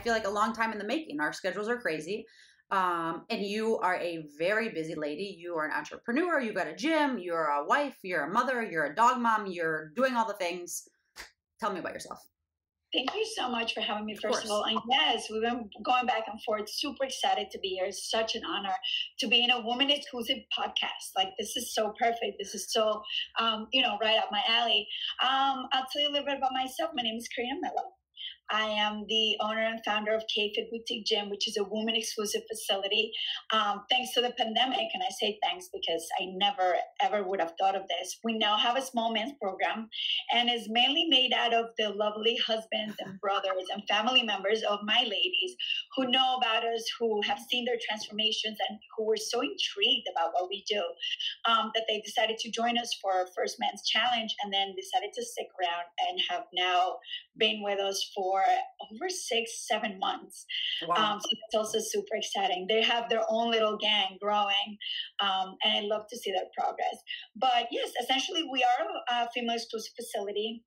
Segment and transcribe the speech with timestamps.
[0.00, 1.20] feel like a long time in the making.
[1.20, 2.26] Our schedules are crazy.
[2.70, 5.36] Um, and you are a very busy lady.
[5.38, 6.40] You are an entrepreneur.
[6.40, 7.18] You've got a gym.
[7.18, 7.96] You're a wife.
[8.02, 8.62] You're a mother.
[8.62, 9.46] You're a dog mom.
[9.46, 10.88] You're doing all the things.
[11.58, 12.20] Tell me about yourself.
[12.92, 14.64] Thank you so much for having me, first of, of all.
[14.64, 16.68] And yes, we've been going back and forth.
[16.68, 17.84] Super excited to be here.
[17.84, 18.74] It's such an honor
[19.20, 21.14] to be in a woman exclusive podcast.
[21.16, 22.36] Like, this is so perfect.
[22.38, 23.00] This is so,
[23.38, 24.88] um, you know, right up my alley.
[25.22, 26.90] Um, I'll tell you a little bit about myself.
[26.94, 27.92] My name is Karina Mello.
[28.50, 32.42] I am the owner and founder of K-Fit Boutique Gym, which is a woman exclusive
[32.50, 33.12] facility.
[33.52, 37.52] Um, thanks to the pandemic, and I say thanks because I never ever would have
[37.58, 38.18] thought of this.
[38.24, 39.88] We now have a small men's program
[40.34, 44.80] and is mainly made out of the lovely husbands and brothers and family members of
[44.84, 45.54] my ladies
[45.96, 50.30] who know about us, who have seen their transformations, and who were so intrigued about
[50.32, 50.82] what we do
[51.48, 55.12] um, that they decided to join us for our first men's challenge and then decided
[55.14, 56.96] to stick around and have now
[57.38, 60.44] been with us for over six, seven months.
[60.86, 60.94] Wow.
[60.94, 62.66] Um, so it's also super exciting.
[62.68, 64.78] They have their own little gang growing,
[65.20, 66.96] um, and I love to see that progress.
[67.36, 68.86] But yes, essentially, we are
[69.22, 70.62] a female exclusive facility.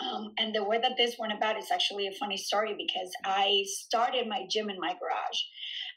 [0.00, 3.64] Um, and the way that this went about is actually a funny story because I
[3.66, 5.40] started my gym in my garage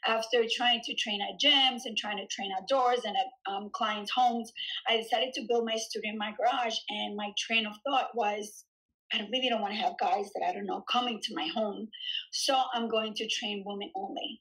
[0.04, 4.10] after trying to train at gyms and trying to train outdoors and at um, clients'
[4.10, 4.52] homes.
[4.88, 8.64] I decided to build my studio in my garage, and my train of thought was
[9.12, 11.88] I really don't want to have guys that I don't know coming to my home.
[12.32, 14.40] So I'm going to train women only.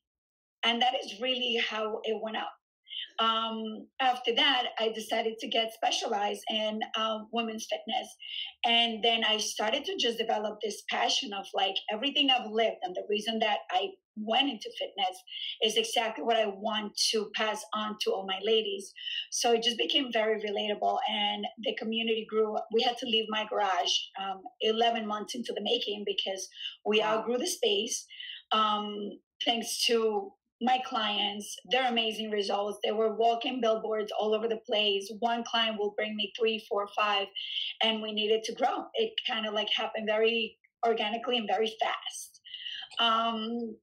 [0.64, 2.48] And that is really how it went out.
[3.20, 8.08] Um, after that, I decided to get specialized in uh, women's fitness.
[8.66, 12.96] And then I started to just develop this passion of like everything I've lived and
[12.96, 15.22] the reason that I went into fitness
[15.64, 18.94] is exactly what I want to pass on to all my ladies.
[19.32, 22.58] So it just became very relatable, and the community grew.
[22.74, 26.48] We had to leave my garage um, 11 months into the making because
[26.86, 27.18] we wow.
[27.18, 28.06] outgrew the space.
[28.52, 28.96] Um,
[29.44, 30.32] thanks to
[30.62, 32.80] my clients, their amazing results.
[32.84, 35.12] They were walking billboards all over the place.
[35.20, 37.28] One client will bring me three, four, five,
[37.84, 38.86] and we needed to grow.
[38.94, 42.42] It kind of like happened very organically and very fast.
[43.00, 43.76] Um,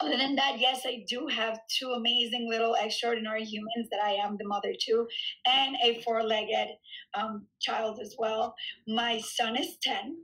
[0.00, 4.36] other than that, yes, I do have two amazing little extraordinary humans that I am
[4.38, 5.06] the mother to,
[5.46, 6.68] and a four legged
[7.14, 8.54] um, child as well.
[8.86, 10.16] My son is 10.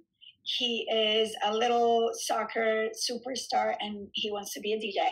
[0.43, 5.07] He is a little soccer superstar and he wants to be a DJ,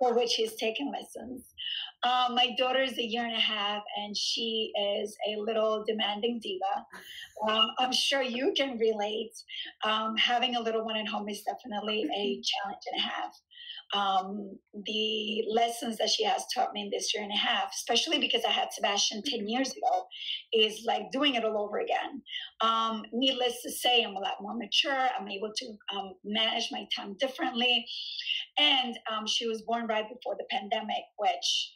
[0.00, 1.54] for which he's taking lessons.
[2.04, 6.40] Um, my daughter is a year and a half, and she is a little demanding
[6.42, 6.84] diva.
[7.48, 9.32] Um, I'm sure you can relate.
[9.84, 13.40] Um, having a little one at home is definitely a challenge and a half.
[13.94, 18.18] Um, the lessons that she has taught me in this year and a half, especially
[18.18, 20.06] because I had Sebastian 10 years ago,
[20.52, 22.22] is like doing it all over again.
[22.62, 25.08] Um, needless to say, I'm a lot more mature.
[25.18, 27.84] I'm able to um, manage my time differently.
[28.58, 31.72] And um, she was born right before the pandemic, which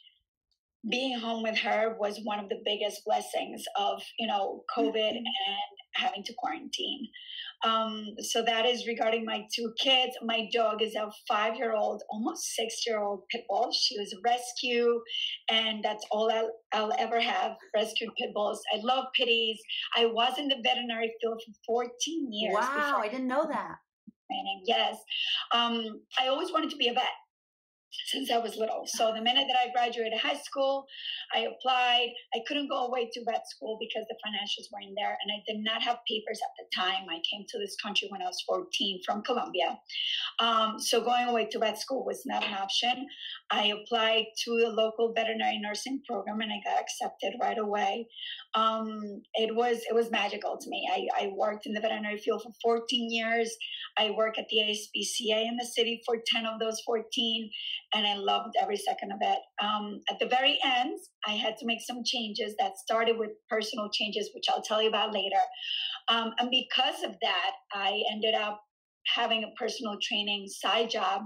[0.91, 5.17] being home with her was one of the biggest blessings of you know covid mm-hmm.
[5.17, 7.09] and having to quarantine.
[7.65, 10.13] Um, so that is regarding my two kids.
[10.23, 13.73] My dog is a five year old almost six year old pit bull.
[13.73, 15.01] She was a rescue
[15.49, 18.61] and that's all I'll, I'll ever have rescued pit bulls.
[18.75, 19.59] I love pitties.
[19.97, 23.77] I was in the veterinary field for 14 years wow i didn't know that.
[24.31, 24.97] training yes.
[25.53, 27.05] Um, i always wanted to be a vet
[28.07, 28.85] since I was little.
[28.87, 30.87] So the minute that I graduated high school,
[31.35, 32.09] I applied.
[32.35, 35.63] I couldn't go away to vet school because the financials weren't there, and I did
[35.65, 37.07] not have papers at the time.
[37.09, 39.79] I came to this country when I was 14 from Colombia.
[40.39, 43.07] Um, so going away to vet school was not an option.
[43.51, 48.09] I applied to a local veterinary nursing program, and I got accepted right away.
[48.57, 50.89] Um, it was it was magical to me.
[50.91, 53.55] I, I worked in the veterinary field for 14 years.
[53.99, 57.51] I work at the ASPCA in the city for 10 of those 14
[57.95, 59.39] and I loved every second of it.
[59.63, 63.91] Um, at the very end, I had to make some changes that started with personal
[63.93, 65.37] changes, which I'll tell you about later.
[66.09, 68.63] Um, and because of that, I ended up
[69.15, 71.23] having a personal training side job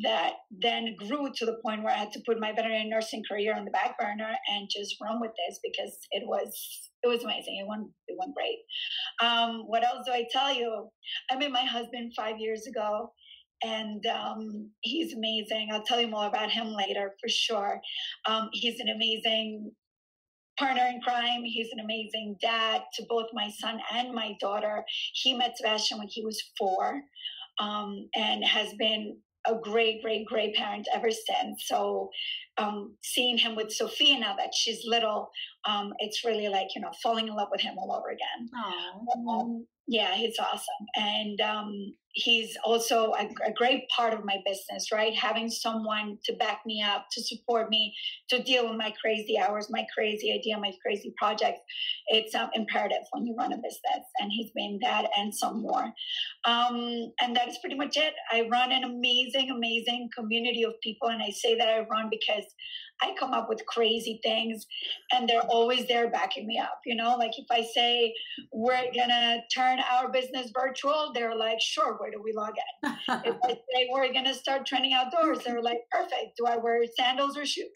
[0.00, 3.54] that then grew to the point where I had to put my veterinary nursing career
[3.54, 7.58] on the back burner and just run with this because it was it was amazing.
[7.60, 8.58] It went it went great.
[9.20, 10.88] Um, what else do I tell you?
[11.30, 13.12] I met my husband five years ago
[13.62, 15.68] and um, he's amazing.
[15.72, 17.80] I'll tell you more about him later for sure.
[18.26, 19.72] Um, he's an amazing
[20.58, 21.42] partner in crime.
[21.44, 24.84] He's an amazing dad to both my son and my daughter.
[25.14, 27.02] He met Sebastian when he was four
[27.60, 31.64] um, and has been a great, great, great parent ever since.
[31.66, 32.10] So
[32.58, 35.30] um, seeing him with Sophia now that she's little,
[35.64, 38.48] um, it's really like you know falling in love with him all over again.
[39.28, 44.92] Um, yeah, he's awesome, and um, he's also a, a, great part of my business.
[44.92, 47.94] Right, having someone to back me up, to support me,
[48.30, 51.60] to deal with my crazy hours, my crazy idea, my crazy projects.
[52.08, 55.92] It's um, imperative when you run a business, and he's been that and some more.
[56.44, 58.14] Um, and that is pretty much it.
[58.30, 62.41] I run an amazing, amazing community of people, and I say that I run because
[63.00, 64.66] I come up with crazy things
[65.12, 66.78] and they're always there backing me up.
[66.86, 68.14] You know, like if I say
[68.52, 72.54] we're gonna turn our business virtual, they're like, sure, where do we log
[72.84, 72.92] in?
[73.24, 76.36] if I say we're gonna start training outdoors, they're like, perfect.
[76.38, 77.68] Do I wear sandals or shoes?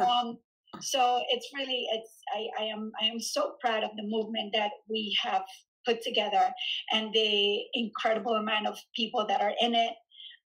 [0.00, 0.38] Um,
[0.80, 4.70] so it's really it's I, I am I am so proud of the movement that
[4.90, 5.42] we have
[5.86, 6.52] put together
[6.92, 9.92] and the incredible amount of people that are in it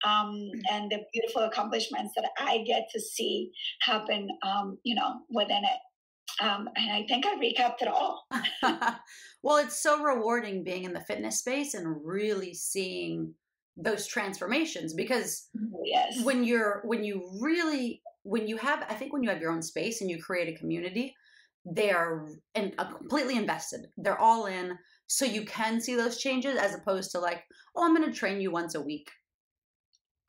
[0.04, 0.60] um, mm.
[0.70, 3.50] and the beautiful accomplishments that I get to see
[3.82, 6.42] happen, um, you know, within it.
[6.42, 8.26] Um, and I think I recapped it all.
[9.42, 13.34] well, it's so rewarding being in the fitness space and really seeing
[13.76, 15.48] those transformations because
[15.84, 16.22] yes.
[16.22, 19.62] when you're when you really when you have I think when you have your own
[19.62, 21.14] space and you create a community,
[21.66, 23.86] they are and uh, completely invested.
[23.96, 27.42] They're all in, so you can see those changes as opposed to like,
[27.76, 29.10] oh, I'm going to train you once a week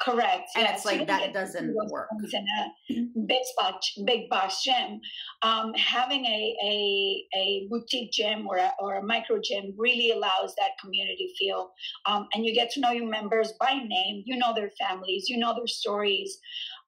[0.02, 0.50] Correct.
[0.56, 2.08] And it's like that doesn't work.
[2.34, 5.00] In a big box, big box gym,
[5.44, 10.56] um, having a, a a boutique gym or a, or a micro gym really allows
[10.58, 11.72] that community feel,
[12.08, 14.24] um, and you get to know your members by name.
[14.26, 15.30] You know their families.
[15.30, 16.40] You know their stories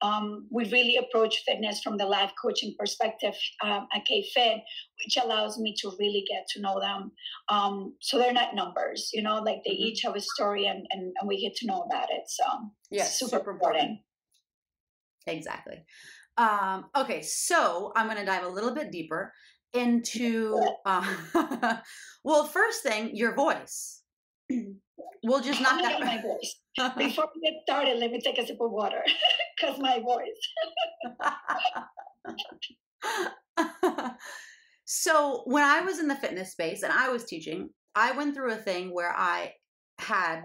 [0.04, 3.34] um, we really approach fitness from the life coaching perspective
[3.64, 4.60] um, at K-Fit,
[5.06, 7.12] which allows me to really get to know them.
[7.50, 9.84] Um, so they're not numbers, you know, like they mm-hmm.
[9.84, 12.24] each have a story and, and, and, we get to know about it.
[12.28, 12.44] So
[12.90, 14.00] yeah, super, super important.
[15.28, 15.86] Exactly.
[16.38, 19.34] Um, okay, so I'm going to dive a little bit deeper
[19.74, 21.16] into, uh,
[22.24, 24.02] well, first thing, your voice.
[25.24, 26.00] we'll just knock that.
[26.00, 26.56] My voice.
[26.98, 29.04] Before we get started, let me take a sip of water
[29.56, 30.40] because my voice.
[34.96, 38.52] So when I was in the fitness space and I was teaching, I went through
[38.52, 39.54] a thing where I
[39.98, 40.42] had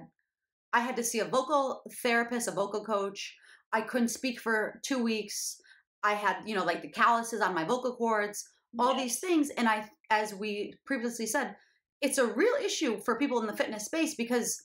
[0.73, 3.37] I had to see a vocal therapist, a vocal coach.
[3.75, 5.61] I couldn't speak for two weeks.
[6.03, 8.43] I had, you know, like the calluses on my vocal cords,
[8.79, 9.03] all yes.
[9.03, 9.50] these things.
[9.50, 11.55] And I, as we previously said,
[12.00, 14.62] it's a real issue for people in the fitness space because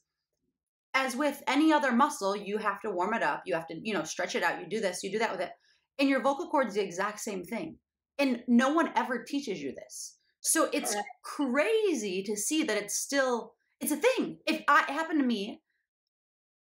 [0.94, 3.44] as with any other muscle, you have to warm it up.
[3.46, 4.62] You have to, you know, stretch it out.
[4.62, 5.52] You do this, you do that with it.
[6.00, 7.78] And your vocal cords the exact same thing.
[8.19, 10.18] And no one ever teaches you this.
[10.42, 14.38] So it's crazy to see that it's still it's a thing.
[14.45, 15.62] If I, it happened to me,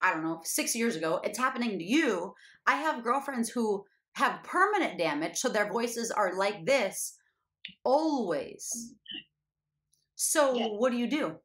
[0.00, 2.34] I don't know, six years ago, it's happening to you.
[2.66, 3.84] I have girlfriends who
[4.14, 7.16] have permanent damage, so their voices are like this
[7.84, 8.94] always.
[10.16, 10.66] So yeah.
[10.66, 11.37] what do you do?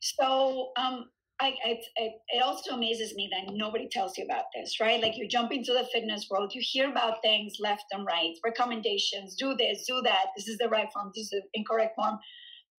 [0.00, 1.06] So um,
[1.42, 1.54] I,
[1.96, 5.02] it, it also amazes me that nobody tells you about this, right?
[5.02, 9.34] Like you jump into the fitness world, you hear about things left and right, recommendations,
[9.34, 10.26] do this, do that.
[10.36, 12.18] This is the right form, this is the incorrect form.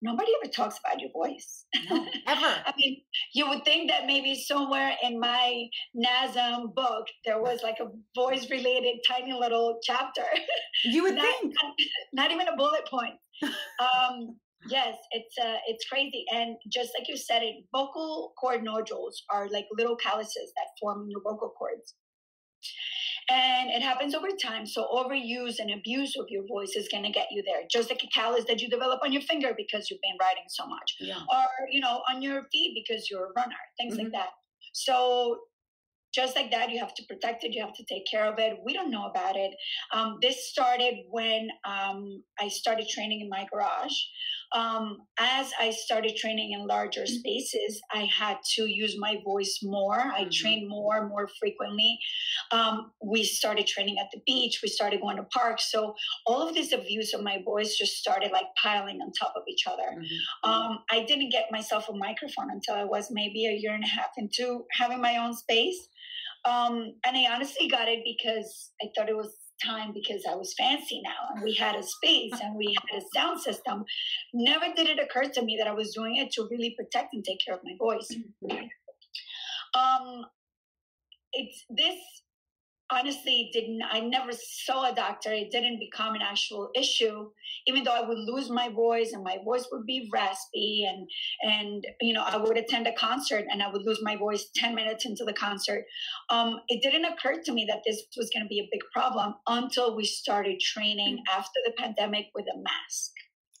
[0.01, 1.65] Nobody ever talks about your voice.
[1.89, 2.45] No, ever.
[2.65, 3.01] I mean,
[3.33, 5.65] you would think that maybe somewhere in my
[5.95, 10.25] NASM book there was like a voice related tiny little chapter.
[10.83, 11.53] You would not, think.
[11.53, 11.73] Not,
[12.13, 13.15] not, even a bullet point.
[13.79, 14.37] Um,
[14.69, 19.47] Yes, it's uh, it's crazy, and just like you said, it vocal cord nodules are
[19.49, 21.95] like little calluses that form in your vocal cords,
[23.29, 24.65] and it happens over time.
[24.65, 28.03] So overuse and abuse of your voice is going to get you there, just like
[28.03, 31.19] a callus that you develop on your finger because you've been writing so much, yeah.
[31.19, 34.03] or you know on your feet because you're a runner, things mm-hmm.
[34.03, 34.29] like that.
[34.73, 35.39] So
[36.13, 37.53] just like that, you have to protect it.
[37.55, 38.59] You have to take care of it.
[38.63, 39.51] We don't know about it.
[39.91, 43.97] Um, this started when um, I started training in my garage.
[44.53, 47.15] Um, as I started training in larger mm-hmm.
[47.15, 49.99] spaces, I had to use my voice more.
[49.99, 50.29] I mm-hmm.
[50.31, 51.97] trained more, more frequently.
[52.51, 54.59] Um, we started training at the beach.
[54.61, 55.71] We started going to parks.
[55.71, 55.95] So
[56.25, 59.65] all of these abuse of my voice just started like piling on top of each
[59.67, 59.97] other.
[59.97, 60.49] Mm-hmm.
[60.49, 63.87] Um, I didn't get myself a microphone until I was maybe a year and a
[63.87, 65.89] half into having my own space.
[66.45, 69.33] Um, and I honestly got it because I thought it was
[69.65, 73.05] time because I was fancy now and we had a space and we had a
[73.13, 73.85] sound system.
[74.33, 77.23] Never did it occur to me that I was doing it to really protect and
[77.23, 78.09] take care of my voice.
[78.11, 79.79] Mm-hmm.
[79.79, 80.25] Um,
[81.33, 81.95] it's this
[82.91, 85.31] honestly didn't i never saw a doctor.
[85.31, 87.29] It didn't become an actual issue
[87.67, 91.07] even though i would lose my voice and my voice would be raspy and
[91.41, 94.75] and you know i would attend a concert and i would lose my voice 10
[94.75, 95.85] minutes into the concert.
[96.29, 99.35] Um, it didn't occur to me that this was going to be a big problem
[99.47, 101.37] until we started training mm.
[101.37, 103.11] after the pandemic with a mask.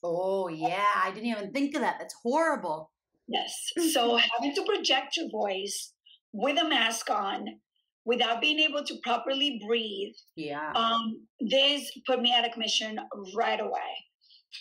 [0.03, 1.97] Oh yeah i didn't even think of that.
[1.99, 2.91] That's horrible.
[3.27, 3.71] Yes.
[3.93, 5.93] So having to project your voice
[6.33, 7.59] with a mask on
[8.05, 10.13] without being able to properly breathe.
[10.35, 10.71] Yeah.
[10.75, 12.99] Um, this put me out of commission
[13.35, 13.79] right away.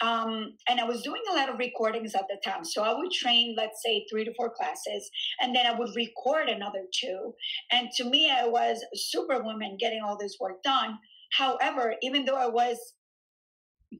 [0.01, 2.65] Um, and I was doing a lot of recordings at the time.
[2.65, 6.49] So I would train, let's say, three to four classes, and then I would record
[6.49, 7.35] another two.
[7.71, 10.99] And to me, I was superwoman getting all this work done.
[11.37, 12.79] However, even though I was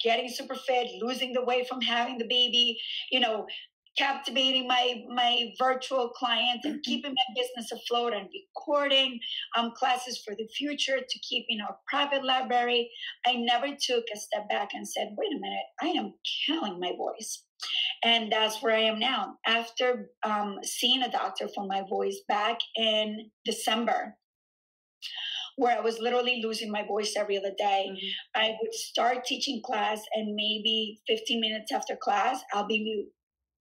[0.01, 2.79] getting super fit, losing the weight from having the baby,
[3.11, 3.47] you know,
[3.99, 6.91] captivating my my virtual clients and mm-hmm.
[6.91, 9.19] keeping my business afloat and recording
[9.57, 12.91] um, classes for the future to keep in our private library
[13.27, 16.15] i never took a step back and said wait a minute i am
[16.47, 17.45] killing my voice
[18.03, 22.59] and that's where i am now after um, seeing a doctor for my voice back
[22.77, 24.17] in december
[25.57, 27.87] where I was literally losing my voice every other day.
[27.91, 28.43] Mm-hmm.
[28.43, 33.09] I would start teaching class, and maybe 15 minutes after class, I'll be mute.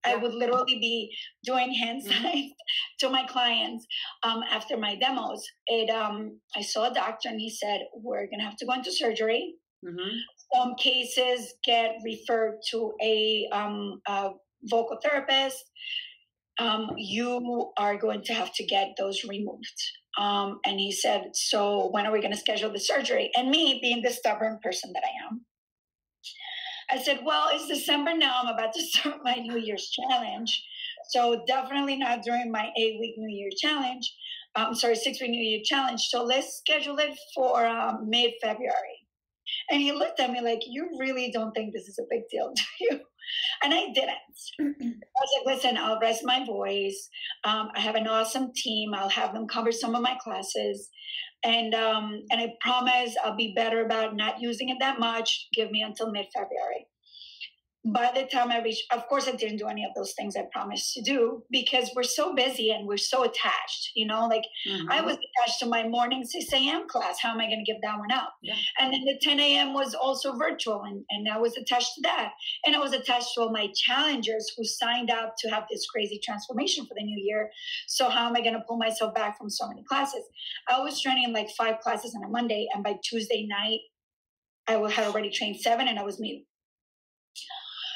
[0.04, 2.24] I would literally be doing hand mm-hmm.
[2.24, 2.52] signs
[3.00, 3.86] to my clients
[4.24, 5.44] um, after my demos.
[5.68, 8.92] It um, I saw a doctor and he said we're gonna have to go into
[8.92, 9.56] surgery.
[9.86, 10.18] Mm-hmm.
[10.54, 14.32] Some cases get referred to a, um, a
[14.64, 15.64] vocal therapist.
[16.60, 19.82] Um, you are going to have to get those removed.
[20.18, 23.32] Um, and he said, so when are we going to schedule the surgery?
[23.36, 25.46] And me, being the stubborn person that I am,
[26.92, 28.42] I said, well, it's December now.
[28.42, 30.64] I'm about to start my New Year's challenge.
[31.10, 34.14] So definitely not during my eight week New Year challenge.
[34.56, 36.02] I'm um, sorry, six week New Year challenge.
[36.10, 39.00] So let's schedule it for um, mid February.
[39.70, 42.52] And he looked at me like, you really don't think this is a big deal,
[42.56, 43.00] do you?
[43.64, 44.18] And I didn't.
[44.60, 47.10] I was like, listen, I'll rest my voice.
[47.44, 48.94] Um, I have an awesome team.
[48.94, 50.90] I'll have them cover some of my classes
[51.44, 55.48] and um, and I promise I'll be better about not using it that much.
[55.54, 56.88] Give me until mid February
[57.84, 60.44] by the time I reached, of course, I didn't do any of those things I
[60.52, 63.92] promised to do because we're so busy and we're so attached.
[63.96, 64.92] You know, like mm-hmm.
[64.92, 66.88] I was attached to my morning 6 a.m.
[66.88, 67.18] class.
[67.20, 68.34] How am I going to give that one up?
[68.44, 68.54] Yeah.
[68.80, 69.74] And then the 10 a.m.
[69.74, 72.34] was also virtual, and, and I was attached to that.
[72.66, 76.20] And I was attached to all my challengers who signed up to have this crazy
[76.24, 77.50] transformation for the new year.
[77.88, 80.24] So, how am I going to pull myself back from so many classes?
[80.70, 83.80] I was training like five classes on a Monday, and by Tuesday night,
[84.68, 86.44] I had already trained seven and I was mute.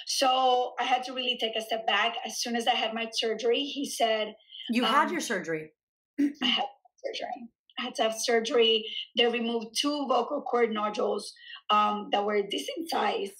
[0.05, 2.15] So I had to really take a step back.
[2.25, 4.33] As soon as I had my surgery, he said,
[4.69, 5.71] You um, had your surgery?
[6.19, 6.65] I had
[7.03, 7.49] surgery.
[7.77, 8.85] I had to have surgery.
[9.17, 11.33] They removed two vocal cord nodules
[11.69, 13.31] um, that were decent size.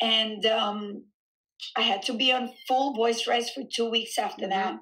[0.00, 1.04] And um,
[1.76, 4.50] I had to be on full voice rest for two weeks after mm-hmm.
[4.50, 4.76] that.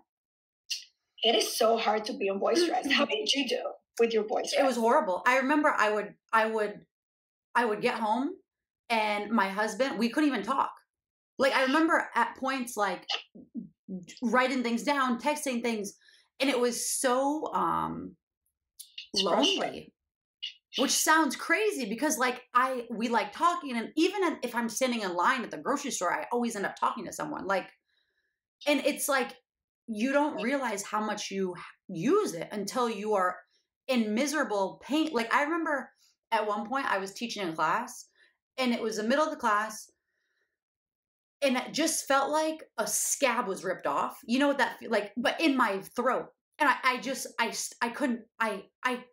[1.25, 2.93] It is so hard to be on voice rest.
[2.93, 3.63] How did you do
[3.99, 4.57] with your voice rest?
[4.59, 5.23] It was horrible.
[5.27, 6.81] I remember I would, I would,
[7.55, 8.31] I would get home
[8.91, 10.73] and my husband, we couldn't even talk
[11.43, 13.05] like I remember at points like
[14.23, 15.95] writing things down, texting things,
[16.41, 18.15] and it was so um
[19.15, 19.93] lonely.
[20.79, 25.15] Which sounds crazy because like I we like talking and even if I'm standing in
[25.15, 27.47] line at the grocery store, I always end up talking to someone.
[27.47, 27.69] Like
[28.67, 29.35] and it's like
[29.89, 31.55] you don't realize how much you
[31.89, 33.37] use it until you are
[33.89, 35.11] in miserable pain.
[35.13, 35.91] Like I remember
[36.31, 38.07] at one point I was teaching a class
[38.57, 39.91] and it was the middle of the class
[41.43, 44.19] and it just felt like a scab was ripped off.
[44.25, 46.27] You know what that like, but in my throat,
[46.59, 49.05] and I, I just I I couldn't I I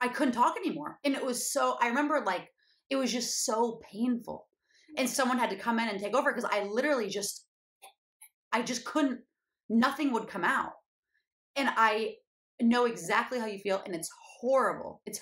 [0.00, 1.76] I couldn't talk anymore, and it was so.
[1.80, 2.48] I remember like
[2.90, 4.48] it was just so painful,
[4.96, 7.46] and someone had to come in and take over because I literally just
[8.52, 9.20] I just couldn't.
[9.68, 10.72] Nothing would come out,
[11.56, 12.14] and I
[12.60, 14.10] know exactly how you feel, and it's
[14.40, 15.00] horrible.
[15.06, 15.20] It's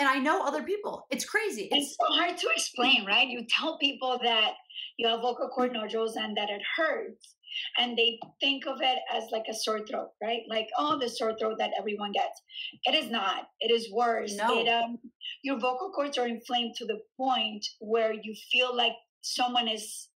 [0.00, 1.06] and I know other people.
[1.10, 1.68] It's crazy.
[1.70, 3.28] It's, it's so hard to explain, right?
[3.28, 4.54] You tell people that
[4.96, 7.36] you have vocal cord nodules and that it hurts.
[7.78, 10.42] And they think of it as like a sore throat, right?
[10.48, 12.40] Like, oh, the sore throat that everyone gets.
[12.84, 13.48] It is not.
[13.60, 14.34] It is worse.
[14.36, 14.60] No.
[14.60, 14.98] It, um,
[15.42, 18.92] your vocal cords are inflamed to the point where you feel like
[19.22, 20.08] someone is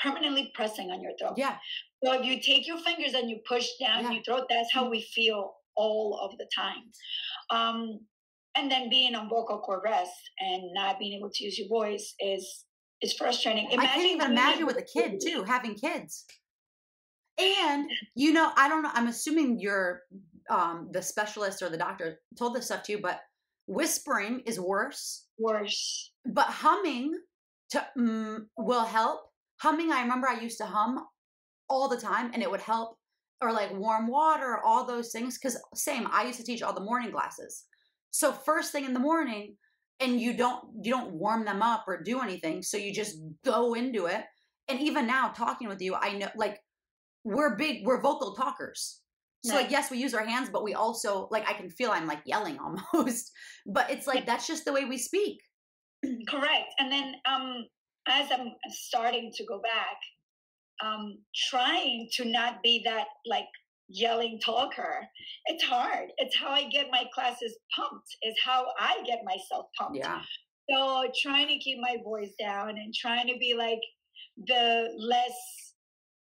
[0.00, 1.34] permanently pressing on your throat.
[1.36, 1.56] Yeah.
[2.04, 4.12] So if you take your fingers and you push down yeah.
[4.12, 6.82] your throat, that's how we feel all of the time.
[7.50, 8.00] Um,
[8.56, 12.14] and then being on vocal cord rest and not being able to use your voice
[12.20, 12.64] is
[13.00, 13.64] is frustrating.
[13.70, 16.24] Imagine I can't even imagine with a kid too, having kids.
[17.38, 18.90] And you know, I don't know.
[18.92, 20.02] I'm assuming you're
[20.50, 23.20] um, the specialist or the doctor told this stuff to you, but
[23.66, 25.26] whispering is worse.
[25.38, 26.12] Worse.
[26.26, 27.18] But humming
[27.70, 29.20] to mm, will help.
[29.60, 31.04] Humming, I remember I used to hum
[31.68, 32.96] all the time, and it would help.
[33.40, 35.36] Or like warm water, all those things.
[35.36, 37.64] Because same, I used to teach all the morning classes.
[38.12, 39.56] So first thing in the morning,
[39.98, 42.62] and you don't you don't warm them up or do anything.
[42.62, 44.24] So you just go into it.
[44.68, 46.60] And even now, talking with you, I know like
[47.24, 49.00] we're big, we're vocal talkers.
[49.44, 52.06] So like yes, we use our hands, but we also like I can feel I'm
[52.06, 53.32] like yelling almost.
[53.66, 55.40] But it's like that's just the way we speak.
[56.28, 56.72] Correct.
[56.78, 57.64] And then um
[58.06, 59.96] as I'm starting to go back,
[60.84, 61.18] um
[61.50, 63.48] trying to not be that like
[63.88, 65.06] yelling talker,
[65.46, 66.08] it's hard.
[66.18, 68.08] It's how I get my classes pumped.
[68.22, 69.98] is how I get myself pumped.
[69.98, 70.22] Yeah.
[70.70, 73.80] So trying to keep my voice down and trying to be like
[74.46, 75.72] the less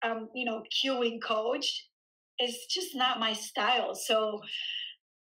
[0.03, 1.87] um, you know, cueing coach
[2.39, 3.95] is just not my style.
[3.95, 4.41] So,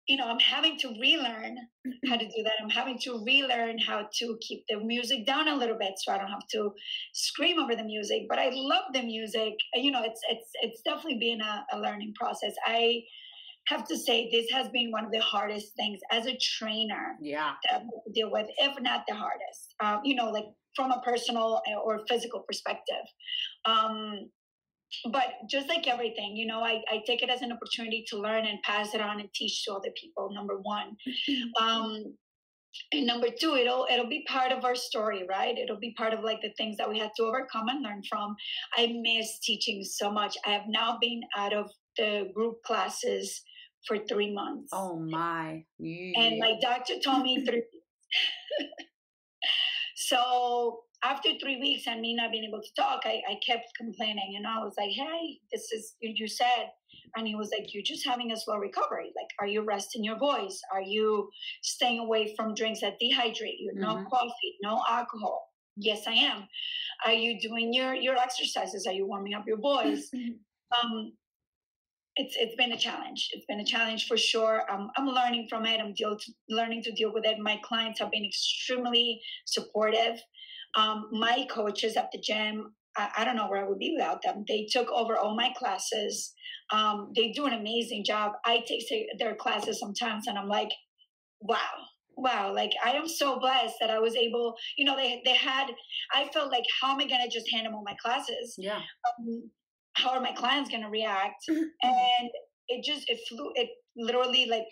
[0.08, 1.58] you know, I'm having to relearn
[2.08, 2.54] how to do that.
[2.62, 6.18] I'm having to relearn how to keep the music down a little bit so I
[6.18, 6.72] don't have to
[7.14, 8.24] scream over the music.
[8.30, 9.54] But I love the music.
[9.74, 12.54] You know, it's it's it's definitely been a, a learning process.
[12.66, 13.04] I
[13.68, 17.54] have to say this has been one of the hardest things as a trainer yeah
[17.70, 17.82] to
[18.14, 22.46] deal with if not the hardest um, you know like from a personal or physical
[22.48, 23.04] perspective
[23.66, 24.30] um,
[25.12, 28.46] but just like everything, you know, I, I take it as an opportunity to learn
[28.46, 30.29] and pass it on and teach to other people.
[30.32, 30.96] Number one,
[31.60, 32.15] um,
[32.91, 35.58] and number two, it'll it'll be part of our story, right?
[35.58, 38.36] It'll be part of like the things that we had to overcome and learn from.
[38.75, 40.38] I miss teaching so much.
[40.46, 43.41] I have now been out of the group classes
[43.88, 44.70] for three months.
[44.74, 45.63] Oh my!
[45.79, 46.22] Yeah.
[46.22, 47.63] And my doctor told me three.
[49.96, 54.36] so after three weeks and me not being able to talk, I, I kept complaining.
[54.38, 56.72] And I was like, hey, this is, you said.
[57.16, 59.12] And he was like, you're just having a slow recovery.
[59.16, 60.60] Like, are you resting your voice?
[60.74, 61.30] Are you
[61.62, 63.72] staying away from drinks that dehydrate you?
[63.75, 64.08] No mm-hmm.
[64.08, 65.48] coffee, no alcohol.
[65.77, 66.48] Yes, I am.
[67.06, 68.88] Are you doing your, your exercises?
[68.88, 70.10] Are you warming up your voice?
[70.84, 71.13] um,
[72.18, 73.30] it's it's been a challenge.
[73.32, 74.63] It's been a challenge for sure.
[74.72, 75.80] Um, I'm learning from it.
[75.80, 77.38] I'm deal to, learning to deal with it.
[77.39, 80.20] My clients have been extremely supportive.
[80.76, 84.22] Um, my coaches at the gym, I, I, don't know where I would be without
[84.22, 84.44] them.
[84.48, 86.34] They took over all my classes.
[86.72, 88.34] Um, they do an amazing job.
[88.46, 88.84] I take
[89.18, 90.70] their classes sometimes and I'm like,
[91.41, 91.58] wow,
[92.18, 95.68] wow like i am so blessed that i was able you know they they had
[96.13, 98.80] i felt like how am i going to just hand them all my classes yeah
[99.20, 99.50] um,
[99.94, 102.30] how are my clients going to react and
[102.70, 104.66] it just it flew it literally like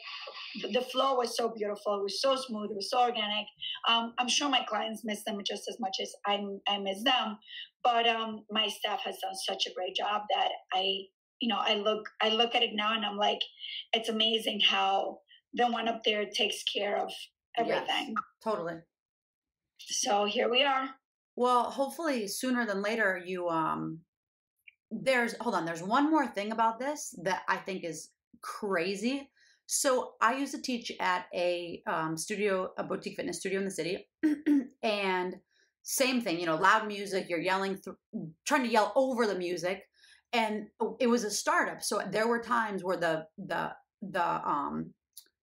[0.74, 2.00] the flow was so beautiful.
[2.00, 2.72] It was so smooth.
[2.72, 3.48] It was so organic.
[3.88, 7.38] Um, i'm sure my clients miss them just as much as i, I miss them
[7.84, 11.02] but um, my staff has done such a great job that i
[11.40, 13.42] you know i look i look at it now and i'm like
[13.94, 15.20] it's amazing how
[15.54, 17.12] the one up there takes care of
[17.58, 17.86] everything.
[17.88, 18.76] Yes, totally.
[19.80, 20.90] So here we are.
[21.36, 24.00] Well hopefully sooner than later you um
[24.92, 28.10] there's hold on there's one more thing about this that i think is
[28.42, 29.30] crazy.
[29.68, 33.72] So i used to teach at a um, studio a boutique fitness studio in the
[33.72, 34.08] city
[34.84, 35.36] and
[35.82, 37.96] same thing you know loud music you're yelling th-
[38.46, 39.84] trying to yell over the music
[40.34, 40.68] and
[41.00, 43.72] it was a startup so there were times where the the
[44.02, 44.94] the um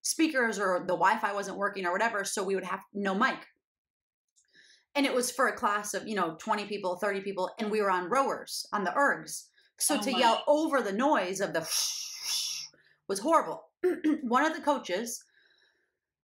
[0.03, 3.37] speakers or the wi-fi wasn't working or whatever so we would have no mic.
[4.95, 7.81] And it was for a class of you know 20 people 30 people and we
[7.81, 9.45] were on rowers on the ergs.
[9.79, 10.19] So oh to my.
[10.19, 11.67] yell over the noise of the
[13.07, 13.63] was horrible.
[14.21, 15.23] One of the coaches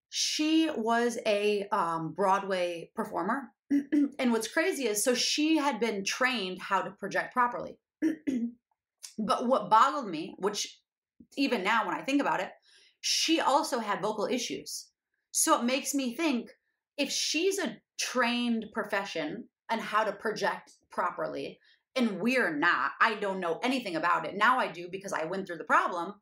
[0.10, 6.60] she was a um, broadway performer and what's crazy is so she had been trained
[6.60, 7.78] how to project properly.
[9.22, 10.80] But what boggled me which
[11.36, 12.52] even now when i think about it
[13.02, 14.88] she also had vocal issues.
[15.32, 16.50] So it makes me think
[16.98, 21.60] if she's a trained profession and how to project properly
[21.98, 24.36] and we're not i don't know anything about it.
[24.38, 26.14] Now i do because i went through the problem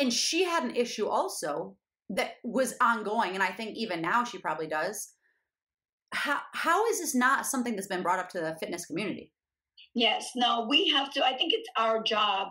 [0.00, 1.76] and she had an issue also
[2.08, 5.12] that was ongoing and i think even now she probably does.
[6.12, 9.32] How how is this not something that's been brought up to the fitness community?
[9.94, 12.48] Yes no we have to i think it's our job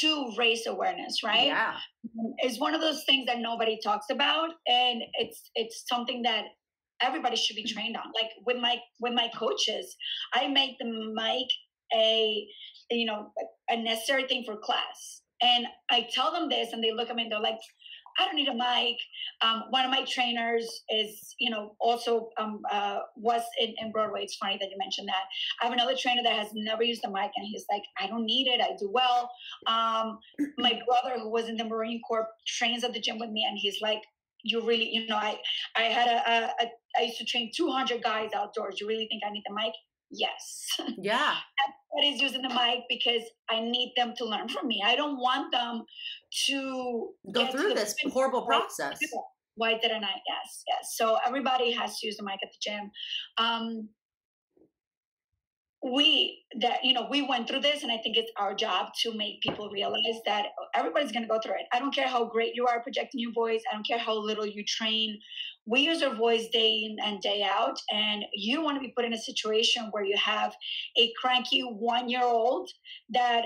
[0.00, 1.48] to raise awareness right?
[1.48, 1.76] Yeah.
[2.38, 6.44] It's one of those things that nobody talks about and it's it's something that
[7.00, 8.04] everybody should be trained on.
[8.14, 9.96] Like with my with my coaches,
[10.32, 11.48] I make the mic
[11.94, 12.46] a
[12.90, 13.32] you know
[13.68, 17.22] a necessary thing for class, and I tell them this, and they look at me
[17.22, 17.60] and they're like,
[18.18, 18.96] I don't need a mic.
[19.40, 24.22] Um, one of my trainers is, you know, also um, uh, was in, in Broadway.
[24.24, 25.24] It's funny that you mentioned that.
[25.60, 28.26] I have another trainer that has never used a mic, and he's like, I don't
[28.26, 28.60] need it.
[28.60, 29.30] I do well.
[29.66, 30.18] Um,
[30.58, 33.56] my brother, who was in the Marine Corps, trains at the gym with me, and
[33.58, 34.02] he's like,
[34.42, 35.38] you really, you know, I
[35.76, 38.80] I had a, a, a I used to train 200 guys outdoors.
[38.80, 39.72] You really think I need the mic?
[40.10, 40.66] Yes.
[40.98, 41.36] Yeah.
[41.92, 44.82] Everybody's using the mic because I need them to learn from me.
[44.84, 45.84] I don't want them
[46.46, 48.98] to go through this horrible process.
[49.56, 50.14] Why didn't I?
[50.28, 50.94] Yes, yes.
[50.96, 52.90] So everybody has to use the mic at the gym.
[53.36, 53.88] Um,
[55.82, 59.16] we that you know we went through this and i think it's our job to
[59.16, 62.54] make people realize that everybody's going to go through it i don't care how great
[62.54, 65.18] you are projecting your voice i don't care how little you train
[65.66, 69.04] we use our voice day in and day out and you want to be put
[69.04, 70.52] in a situation where you have
[70.98, 72.68] a cranky one year old
[73.10, 73.42] that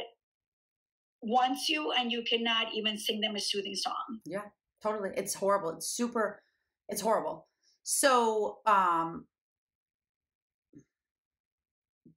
[1.21, 4.21] wants you and you cannot even sing them a soothing song.
[4.27, 4.43] Yeah
[4.85, 6.43] totally it's horrible it's super
[6.89, 7.49] it's horrible.
[7.83, 9.27] So um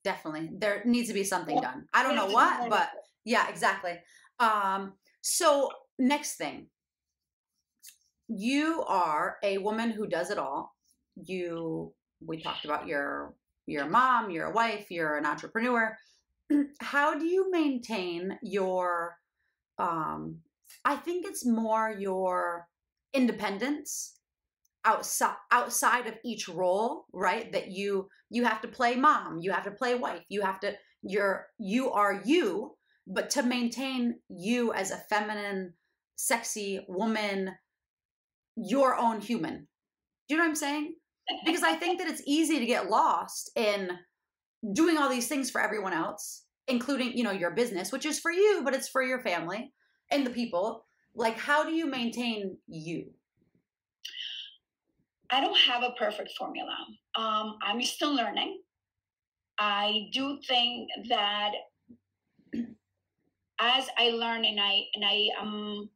[0.04, 1.86] definitely there needs to be something done.
[1.94, 2.90] I don't know what but
[3.26, 4.00] yeah exactly.
[4.40, 6.68] Um so next thing
[8.28, 10.74] you are a woman who does it all.
[11.16, 11.94] You
[12.26, 13.34] we talked about your
[13.66, 15.98] your mom, you're a wife, you're an entrepreneur.
[16.80, 19.18] How do you maintain your
[19.78, 20.40] um
[20.84, 22.68] I think it's more your
[23.14, 24.20] independence
[24.86, 27.52] outside outside of each role, right?
[27.52, 30.74] That you you have to play mom, you have to play wife, you have to
[31.02, 35.74] you're you are you, but to maintain you as a feminine,
[36.16, 37.56] sexy woman
[38.58, 39.68] your own human.
[40.28, 40.96] Do you know what I'm saying?
[41.46, 43.92] Because I think that it's easy to get lost in
[44.74, 48.32] doing all these things for everyone else, including, you know, your business, which is for
[48.32, 49.72] you, but it's for your family
[50.12, 50.86] and the people.
[51.16, 53.12] Like, how do you maintain you?
[55.30, 56.76] I don't have a perfect formula.
[57.16, 58.62] Um, I'm still learning.
[59.60, 61.52] I do think that
[63.60, 65.90] as I learn and I and I um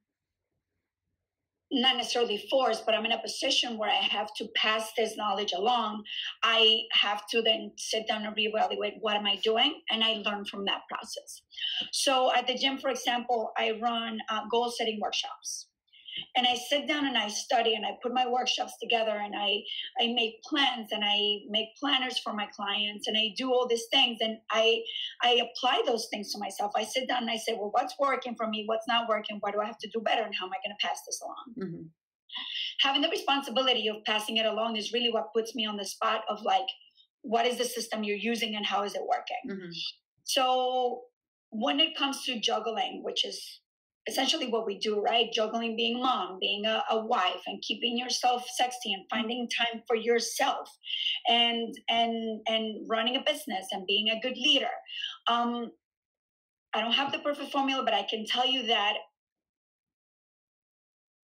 [1.72, 5.54] not necessarily forced, but I'm in a position where I have to pass this knowledge
[5.56, 6.04] along.
[6.44, 10.46] I have to then sit down and reevaluate what am I doing, and I learn
[10.46, 11.42] from that process.
[11.92, 15.68] So at the gym, for example, I run uh, goal setting workshops
[16.36, 19.62] and i sit down and i study and i put my workshops together and i
[20.00, 23.86] i make plans and i make planners for my clients and i do all these
[23.91, 24.17] things.
[24.21, 24.82] And i
[25.24, 26.71] i apply those things to myself.
[26.76, 28.63] I sit down and i say well what's working for me?
[28.65, 29.38] What's not working?
[29.39, 30.24] What do i have to do better?
[30.24, 31.45] And how am i going to pass this along?
[31.60, 31.84] Mm-hmm.
[32.80, 36.21] having the responsibility of passing it along is really what puts me on the spot
[36.30, 36.69] of like
[37.21, 39.43] what is the system you're using and how is it working?
[39.50, 39.71] Mm-hmm.
[40.24, 41.02] so
[41.50, 43.60] when it comes to juggling which is
[44.08, 45.32] essentially what we do, right?
[45.34, 49.96] Juggling being mom, being a, a, wife, and keeping yourself sexy and finding time for
[49.96, 50.70] yourself,
[51.28, 54.74] and and and running a business and being a good leader.
[55.28, 55.72] Um,
[56.74, 58.94] I don't have the perfect formula, but I can tell you that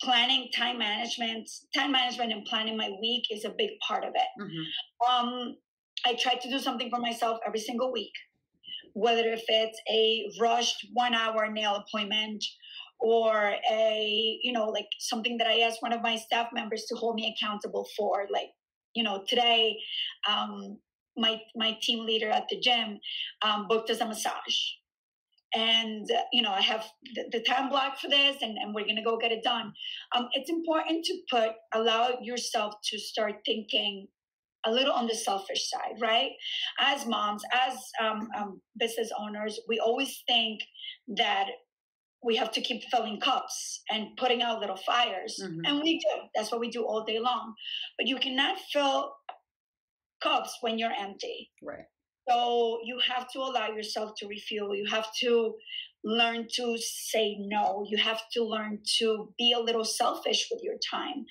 [0.02, 4.42] planning time management, time management, and planning my week is a big part of it.
[4.42, 5.28] Mm-hmm.
[5.28, 5.58] Um,
[6.06, 8.12] I try to do something for myself every single week
[8.94, 12.44] whether if it's a rushed one hour nail appointment
[13.04, 16.96] or a you know like something that i asked one of my staff members to
[16.96, 18.48] hold me accountable for like
[18.96, 19.78] you know today
[20.30, 20.78] um,
[21.18, 23.00] my my team leader at the gym
[23.44, 24.58] um, booked us a massage.
[25.56, 28.88] And uh, you know i have the, the, time block for this and, and we're
[28.88, 29.72] gonna go get it done.
[30.16, 34.08] Um, it's important to put allow yourself to start thinking
[34.66, 36.32] a little on the selfish side right?
[36.80, 40.62] As moms as um, um, business owners we always think
[41.18, 41.50] that
[42.24, 45.40] we have to keep filling cups and putting out little fires.
[45.44, 45.60] Mm-hmm.
[45.66, 46.22] And we do.
[46.36, 47.54] That's what we do all day long.
[47.98, 49.14] But you cannot fill
[50.22, 51.52] cups when you're empty.
[51.62, 51.86] Right.
[52.30, 54.76] So you have to allow yourself to refuel.
[54.76, 55.56] You have to
[56.06, 57.86] learn to say no.
[57.88, 61.26] You have to learn to be a little selfish with your time.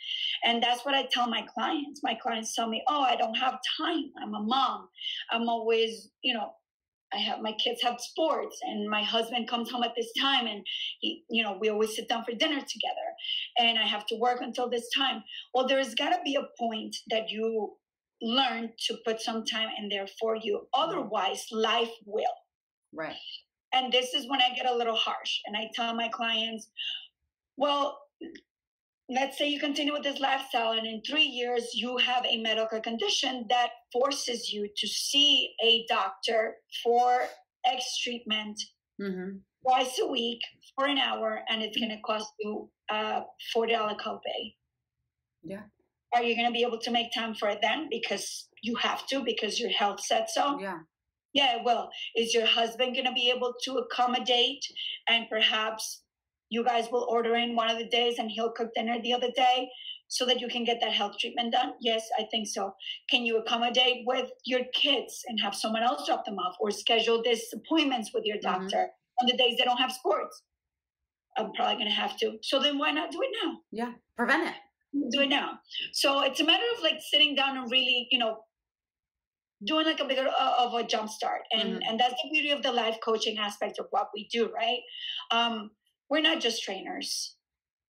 [0.44, 2.00] And that's what I tell my clients.
[2.02, 4.10] My clients tell me, oh, I don't have time.
[4.22, 4.88] I'm a mom.
[5.30, 6.52] I'm always, you know,
[7.14, 10.64] I have my kids have sports and my husband comes home at this time and
[11.00, 13.08] he, you know, we always sit down for dinner together
[13.58, 15.22] and I have to work until this time.
[15.54, 17.76] Well, there's got to be a point that you
[18.20, 20.66] learn to put some time in there for you.
[20.72, 22.24] Otherwise, life will.
[22.94, 23.16] Right.
[23.72, 26.68] And this is when I get a little harsh and I tell my clients,
[27.56, 27.98] well,
[29.14, 32.80] let's say you continue with this lifestyle and in three years you have a medical
[32.80, 37.22] condition that forces you to see a doctor for
[37.66, 38.60] X treatment.
[39.00, 39.38] Mm-hmm.
[39.66, 40.40] twice a week
[40.76, 43.22] for an hour, and it's going to cost you a
[43.52, 44.54] forty dollar copay.
[45.42, 45.62] Yeah.
[46.14, 47.88] Are you going to be able to make time for it then?
[47.90, 50.58] Because you have to, because your health said so.
[50.60, 50.78] Yeah.
[51.32, 54.62] Yeah, well, is your husband going to be able to accommodate
[55.08, 56.01] and perhaps
[56.54, 59.30] you guys will order in one of the days and he'll cook dinner the other
[59.44, 59.56] day
[60.08, 61.70] so that you can get that health treatment done?
[61.80, 62.74] Yes, I think so.
[63.10, 67.22] Can you accommodate with your kids and have someone else drop them off or schedule
[67.22, 68.48] these appointments with your Mhm.
[68.50, 68.82] doctor
[69.20, 70.42] on the days they don't have sports?
[71.38, 72.38] I'm probably going to have to.
[72.42, 73.50] So then why not do it now?
[73.80, 73.92] Yeah.
[74.16, 74.56] Prevent it.
[75.10, 75.58] do it now.
[75.94, 78.34] So it's a matter of like sitting down and really, you know,
[79.64, 80.26] doing like a bit of,
[80.64, 81.86] of a jump start, and Mhm.
[81.88, 84.80] and that's the beauty of the life coaching aspect of what we do, right?
[85.30, 85.70] Um,
[86.12, 87.36] we're not just trainers.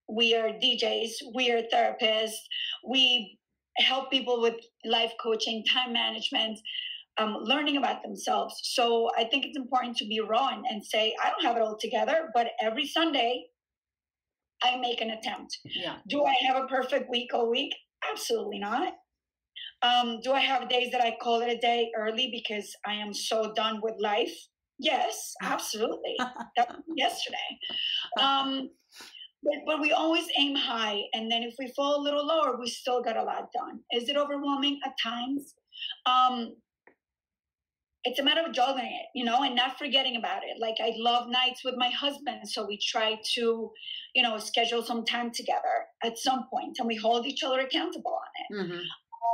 [0.07, 1.11] We are DJs.
[1.35, 2.39] We are therapists.
[2.87, 3.37] We
[3.77, 4.55] help people with
[4.85, 6.57] life coaching, time management,
[7.17, 8.55] um, learning about themselves.
[8.63, 11.63] So I think it's important to be raw and, and say, I don't have it
[11.63, 13.43] all together, but every Sunday
[14.63, 15.57] I make an attempt.
[15.65, 15.97] Yeah.
[16.07, 17.73] Do I have a perfect week all week?
[18.09, 18.93] Absolutely not.
[19.81, 23.13] Um, do I have days that I call it a day early because I am
[23.13, 24.33] so done with life?
[24.83, 26.15] Yes, absolutely.
[26.57, 27.37] that was yesterday.
[28.19, 28.69] Um,
[29.43, 32.67] but, but we always aim high, and then if we fall a little lower, we
[32.67, 33.79] still got a lot done.
[33.91, 35.55] Is it overwhelming at times?
[36.05, 36.55] Um,
[38.03, 40.57] it's a matter of juggling it, you know, and not forgetting about it.
[40.59, 43.71] Like I love nights with my husband, so we try to,
[44.13, 48.17] you know, schedule some time together at some point, and we hold each other accountable
[48.51, 48.67] on it.
[48.67, 48.79] hmm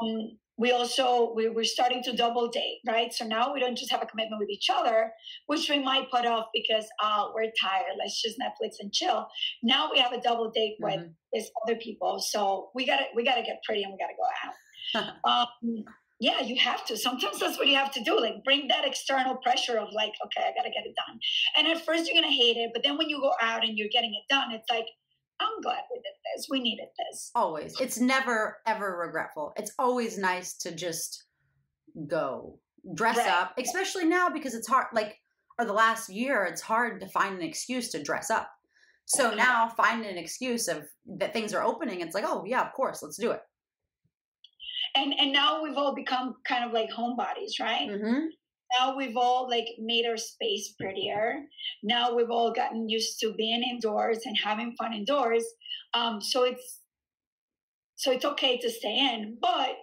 [0.01, 3.13] Um, we also we, we're starting to double date, right?
[3.13, 5.11] So now we don't just have a commitment with each other,
[5.47, 7.93] which we might put off because oh, we're tired.
[7.97, 9.27] Let's just Netflix and chill.
[9.63, 11.13] Now we have a double date with Mhm.
[11.33, 15.13] with other people, so we gotta we gotta get pretty and we gotta go out.
[15.23, 15.85] um,
[16.19, 16.97] yeah, you have to.
[16.97, 18.19] Sometimes that's what you have to do.
[18.19, 21.17] Like bring that external pressure of like, okay, I gotta get it done.
[21.55, 23.87] And at first you're gonna hate it, but then when you go out and you're
[23.91, 24.87] getting it done, it's like,
[25.41, 26.47] I'm glad we did this.
[26.49, 27.31] We needed this.
[27.35, 27.79] Always.
[27.79, 29.53] It's never ever regretful.
[29.57, 31.25] It's always nice to just
[32.07, 32.59] go
[32.93, 33.27] dress Right.
[33.27, 34.87] up, especially now because it's hard.
[34.93, 35.17] Like,
[35.57, 38.49] or the last year, it's hard to find an excuse to dress up.
[39.05, 40.85] So now finding an excuse of
[41.17, 43.41] that things are opening, it's like, oh yeah, of course, let's do it.
[44.95, 47.89] And and now we've all become kind of like homebodies, right?
[47.89, 48.25] Mm-hmm.
[48.77, 51.41] Now we've all like made our space prettier.
[51.83, 55.45] Now we've all gotten used to being indoors and having fun indoors.
[55.93, 56.79] Um so it's
[57.95, 59.75] so it's okay to stay in but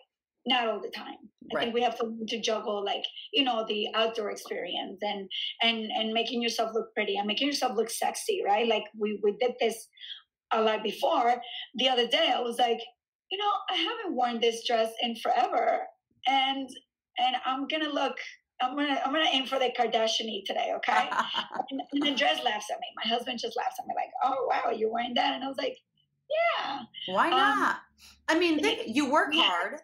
[0.47, 1.17] not all the time.
[1.53, 1.63] I Right.
[1.65, 5.29] think we have to to juggle like you know the outdoor experience and
[5.63, 8.67] and and making yourself look pretty and making yourself look sexy right?
[8.67, 9.89] Like we we did this
[10.53, 11.41] a lot before.
[11.77, 12.81] The other day i was like
[13.31, 15.81] you know i haven't worn this dress in forever
[16.27, 16.69] and
[17.19, 18.17] and i'm gonna look
[18.61, 21.11] I'm gonna I'm gonna aim for the Kardashian today, okay?
[21.71, 22.87] and, and the dress laughs at me.
[23.05, 25.59] My husband just laughs at me like, "Oh wow, you're wearing that?" And I was
[25.59, 25.77] like,
[26.31, 27.77] "Yeah." Why Um, not?
[28.29, 29.75] I mean, think, you work have hard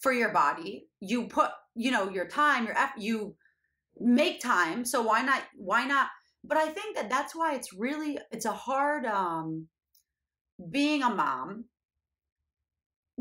[0.00, 0.86] for your body.
[1.00, 3.00] You put, you know, your time, your effort.
[3.00, 3.36] You
[3.98, 4.84] make time.
[4.84, 5.42] So why not?
[5.56, 6.08] Why not?
[6.44, 9.68] But I think that that's why it's really it's a hard um
[10.70, 11.64] being a mom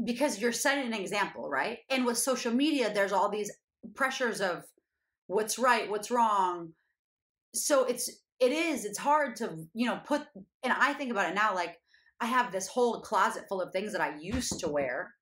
[0.03, 1.79] because you're setting an example, right?
[1.89, 3.51] And with social media, there's all these
[3.95, 4.63] pressures of
[5.27, 6.73] what's right, what's wrong.
[7.53, 8.09] So it's
[8.39, 10.23] it is it's hard to you know put
[10.63, 11.77] and I think about it now like
[12.23, 15.13] I have this whole closet full of things that I used to wear,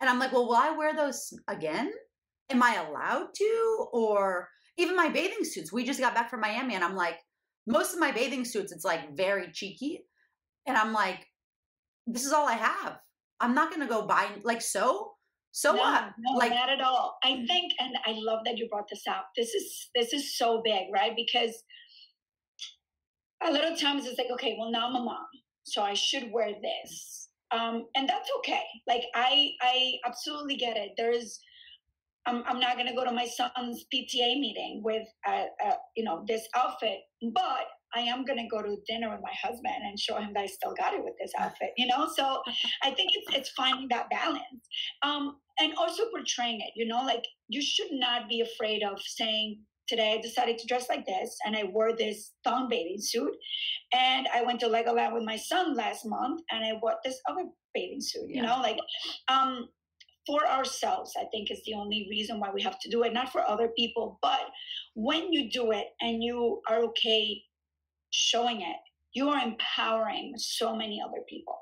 [0.00, 1.90] and I'm like, well, will I wear those again?
[2.50, 3.86] Am I allowed to?
[3.92, 5.72] Or even my bathing suits.
[5.72, 7.16] We just got back from Miami, and I'm like,
[7.66, 10.04] most of my bathing suits, it's like very cheeky,
[10.66, 11.26] and I'm like,
[12.06, 12.98] this is all I have.
[13.40, 15.12] I'm not gonna go buy like so.
[15.52, 16.04] So no, what?
[16.18, 17.18] No, Like- not at all.
[17.22, 19.28] I think, and I love that you brought this up.
[19.36, 21.14] This is this is so big, right?
[21.14, 21.62] Because
[23.42, 25.26] a lot of times it's like, okay, well now I'm a mom,
[25.64, 28.62] so I should wear this, um, and that's okay.
[28.88, 30.92] Like I I absolutely get it.
[30.96, 31.38] There is.
[32.24, 36.24] I'm, I'm not gonna go to my son's PTA meeting with a, a, you know
[36.28, 37.00] this outfit,
[37.34, 40.46] but I am gonna go to dinner with my husband and show him that I
[40.46, 42.08] still got it with this outfit, you know.
[42.16, 42.42] So
[42.84, 44.61] I think it's it's finding that balance,
[45.02, 46.72] um, and also portraying it.
[46.76, 50.88] You know, like you should not be afraid of saying, "Today I decided to dress
[50.88, 53.34] like this, and I wore this thong bathing suit,
[53.92, 57.44] and I went to Legoland with my son last month, and I wore this other
[57.74, 58.46] bathing suit." You Yeah.
[58.46, 58.78] know, like
[59.28, 59.68] um,
[60.26, 63.32] for ourselves, I think is the only reason why we have to do it, not
[63.32, 64.40] for other people, but
[64.94, 67.42] when you do it and you are okay
[68.10, 68.76] showing it,
[69.14, 71.58] you are empowering so many other people.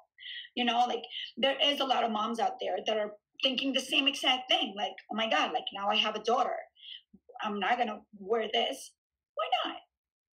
[0.56, 1.02] You know, like
[1.36, 4.74] there is a lot of moms out there that are thinking the same exact thing.
[4.76, 6.56] Like, oh my God, like now I have a daughter.
[7.42, 8.92] I'm not gonna wear this.
[9.34, 9.76] Why not?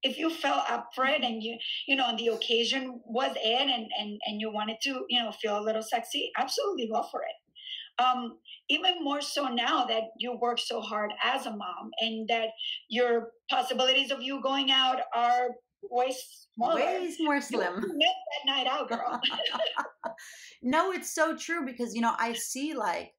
[0.04, 3.88] if you felt up for it and you you know the occasion was it and
[4.00, 8.04] and and you wanted to you know feel a little sexy absolutely go for it
[8.04, 8.38] um
[8.70, 12.50] even more so now that you work so hard as a mom and that
[12.90, 15.50] your possibilities of you going out are
[15.90, 16.14] way
[16.56, 19.20] smaller way more slim that night out girl
[20.62, 23.14] no it's so true because you know i see like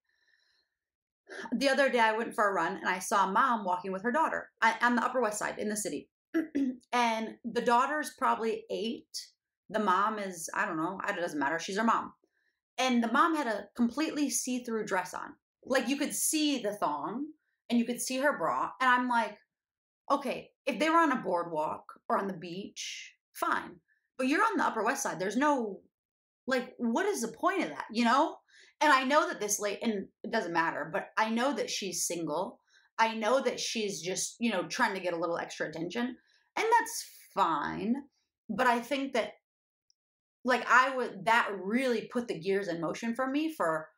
[1.53, 4.03] the other day I went for a run and I saw a mom walking with
[4.03, 4.51] her daughter
[4.83, 6.09] on the Upper West Side in the city.
[6.93, 9.09] and the daughter's probably eight.
[9.71, 11.59] The mom is, I don't know, it doesn't matter.
[11.59, 12.13] She's her mom.
[12.79, 15.35] And the mom had a completely see through dress on.
[15.65, 17.27] Like you could see the thong
[17.69, 18.71] and you could see her bra.
[18.81, 19.37] And I'm like,
[20.11, 23.77] okay, if they were on a boardwalk or on the beach, fine.
[24.17, 25.19] But you're on the Upper West Side.
[25.19, 25.81] There's no,
[26.47, 28.37] like, what is the point of that, you know?
[28.81, 32.07] And I know that this late, and it doesn't matter, but I know that she's
[32.07, 32.61] single.
[32.99, 36.17] I know that she's just, you know, trying to get a little extra attention,
[36.57, 37.95] and that's fine.
[38.49, 39.33] But I think that,
[40.45, 43.89] like, I would, that really put the gears in motion for me for,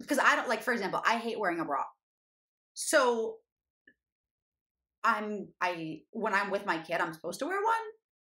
[0.00, 1.84] because I don't, like, for example, I hate wearing a bra.
[2.74, 3.36] So
[5.04, 7.74] I'm, I, when I'm with my kid, I'm supposed to wear one,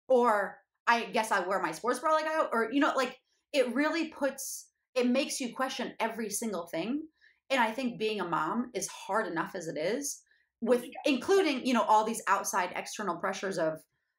[0.08, 3.18] or I guess I wear my sports bra like I, or, you know, like,
[3.52, 7.02] it really puts, it makes you question every single thing.
[7.50, 10.20] And I think being a mom is hard enough as it is,
[10.62, 13.74] oh with including, you know, all these outside external pressures of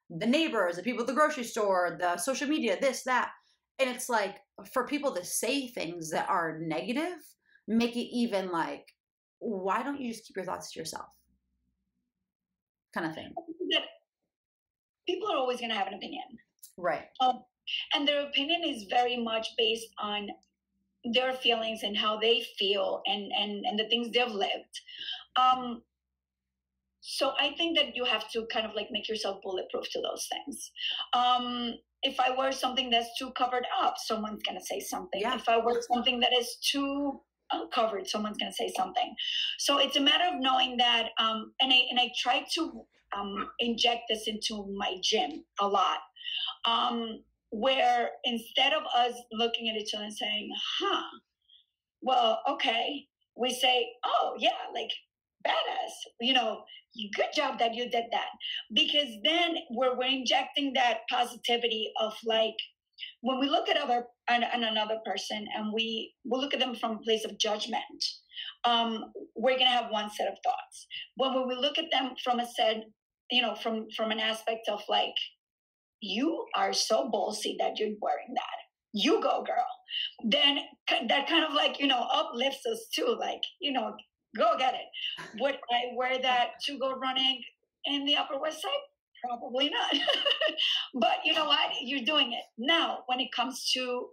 [0.10, 3.30] the neighbors, the people at the grocery store, the social media, this, that.
[3.78, 4.38] And it's like
[4.74, 7.19] for people to say things that are negative,
[7.67, 8.86] make it even like,
[9.39, 11.08] why don't you just keep your thoughts to yourself?
[12.93, 13.34] Kind of thing.
[15.08, 16.23] People are always going to have an opinion.
[16.78, 17.06] Right.
[17.19, 17.43] Um,
[17.93, 20.30] and their opinion is very much based on
[21.13, 24.82] their feelings and how they feel and and and the things they've lived
[25.38, 25.82] um
[26.99, 30.28] so i think that you have to kind of like make yourself bulletproof to those
[30.30, 30.71] things
[31.13, 31.73] um
[32.04, 35.36] if i wear something that's too covered up someone's going to say something yeah.
[35.36, 37.21] if i wear something that is too
[37.52, 39.14] uncovered someone's going to say something
[39.58, 42.86] so it's a matter of knowing that um and i and i try to
[43.18, 46.00] um inject this into my gym a lot
[46.66, 47.20] um
[47.52, 51.04] where instead of us looking at each other and saying, huh,
[52.02, 54.92] well, okay, we say, oh, yeah, like
[55.46, 56.64] badass, you know,
[57.16, 58.28] good job that you did that.
[58.74, 62.56] Because then we're, we're injecting that positivity of like,
[63.22, 66.76] when we look at other and, and another person and we we look at them
[66.76, 68.04] from a place of judgment,
[68.66, 70.88] um, we're gonna have one set of thoughts.
[71.18, 72.84] But when we look at them from a set,
[73.32, 75.16] you know, from from an aspect of like
[76.02, 78.58] you are so ballsy that you're wearing that.
[78.94, 79.68] You go, girl.
[80.24, 80.60] Then
[81.08, 83.16] that kind of like, you know, uplifts us too.
[83.20, 83.94] Like, you know,
[84.36, 85.40] go get it.
[85.42, 87.42] Would I wear that to go running
[87.86, 88.72] in the Upper West Side?
[89.24, 89.94] Probably not.
[90.96, 91.72] but you know what?
[91.82, 92.44] You're doing it.
[92.58, 94.08] Now, when it comes to,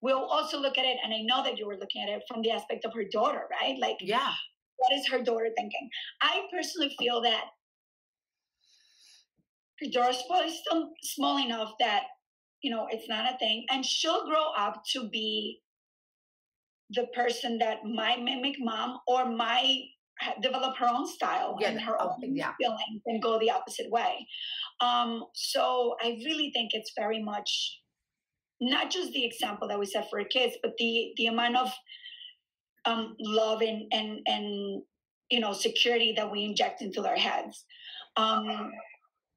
[0.00, 2.42] we'll also look at it, and I know that you were looking at it from
[2.42, 3.76] the aspect of her daughter, right?
[3.78, 4.32] Like, yeah.
[4.78, 5.88] What is her daughter thinking?
[6.20, 7.44] I personally feel that
[9.92, 12.04] Doris is still small enough that
[12.62, 15.60] you know it's not a thing, and she'll grow up to be
[16.90, 19.82] the person that my mimic mom or might
[20.40, 22.52] develop her own style yeah, and her own yeah.
[22.60, 24.26] feelings and go the opposite way.
[24.80, 27.80] Um, so I really think it's very much
[28.60, 31.72] not just the example that we set for kids, but the the amount of
[32.84, 34.82] um, love and and and
[35.30, 37.64] you know security that we inject into their heads.
[38.16, 38.70] Um,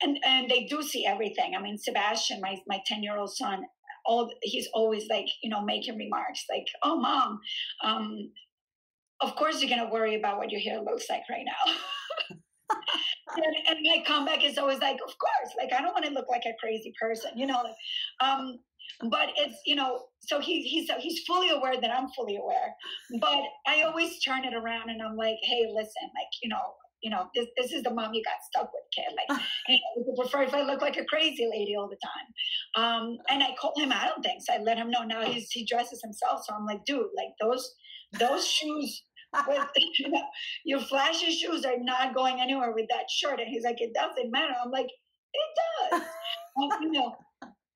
[0.02, 1.56] and and they do see everything.
[1.58, 3.64] I mean, Sebastian, my my ten year old son,
[4.06, 7.40] all he's always like you know making remarks like, "Oh, mom,
[7.84, 8.32] um,
[9.22, 11.74] of course you're gonna worry about what your hair looks like right now."
[13.36, 16.30] and, and my comeback is always like, "Of course, like I don't want to look
[16.30, 17.64] like a crazy person, you know."
[18.22, 18.60] Um,
[19.10, 22.74] but it's you know, so he's he's he's fully aware that I'm fully aware.
[23.20, 27.10] But I always turn it around and I'm like, "Hey, listen, like you know." you
[27.10, 29.16] know, this, this is the mom you got stuck with, kid.
[29.16, 32.84] Like, you know, would prefer if I look like a crazy lady all the time.
[32.84, 34.46] Um, and I call him out on things.
[34.50, 36.42] I let him know now he's, he dresses himself.
[36.46, 37.74] So I'm like, dude, like those,
[38.20, 39.02] those shoes
[39.48, 39.68] with,
[40.00, 40.24] you know,
[40.66, 43.40] your flashy shoes are not going anywhere with that shirt.
[43.40, 44.54] And he's like, it doesn't matter.
[44.64, 44.90] I'm like,
[45.34, 46.02] it does.
[46.02, 47.16] um, you know,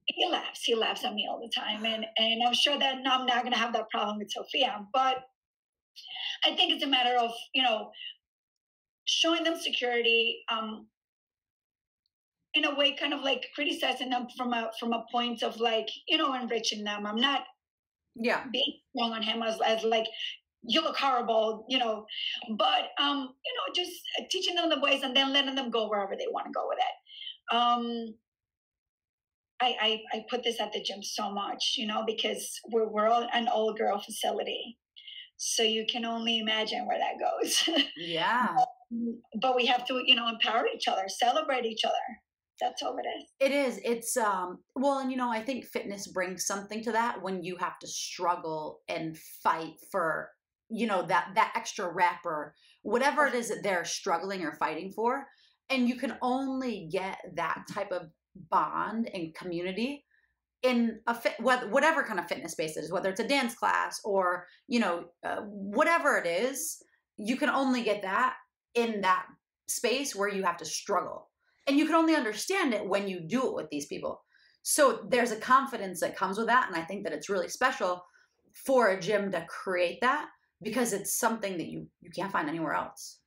[0.05, 0.63] he laughs.
[0.63, 1.85] He laughs at me all the time.
[1.85, 4.85] And, and I'm sure that I'm not going to have that problem with Sophia.
[4.93, 5.17] But
[6.45, 7.91] I think it's a matter of, you know,
[9.05, 10.87] showing them security um,
[12.53, 15.87] in a way kind of like criticizing them from a from a point of like
[16.07, 17.43] you know enriching them i'm not
[18.15, 20.05] yeah being wrong on him as, as like
[20.65, 22.05] you look horrible, you know.
[22.57, 23.91] But um, you know, just
[24.29, 26.79] teaching them the ways and then letting them go wherever they want to go with
[26.79, 27.55] it.
[27.55, 28.15] Um,
[29.61, 33.07] I, I, I put this at the gym so much, you know, because we're we're
[33.07, 34.77] all an all girl facility,
[35.37, 37.69] so you can only imagine where that goes.
[37.97, 38.55] Yeah.
[39.41, 41.93] but we have to, you know, empower each other, celebrate each other.
[42.61, 43.29] That's all it is.
[43.39, 43.79] It is.
[43.83, 47.55] It's um well, and you know, I think fitness brings something to that when you
[47.57, 50.29] have to struggle and fight for,
[50.73, 52.53] you know, that that extra wrapper
[52.83, 55.25] whatever it is that they're struggling or fighting for.
[55.69, 58.09] And you can only get that type of
[58.49, 60.05] bond and community
[60.61, 63.99] in a fit whatever kind of fitness space it is whether it's a dance class
[64.03, 66.81] or you know uh, whatever it is
[67.17, 68.35] you can only get that
[68.73, 69.25] in that
[69.67, 71.29] space where you have to struggle
[71.67, 74.23] and you can only understand it when you do it with these people
[74.63, 78.03] so there's a confidence that comes with that and i think that it's really special
[78.53, 80.27] for a gym to create that
[80.63, 83.19] because it's something that you you can't find anywhere else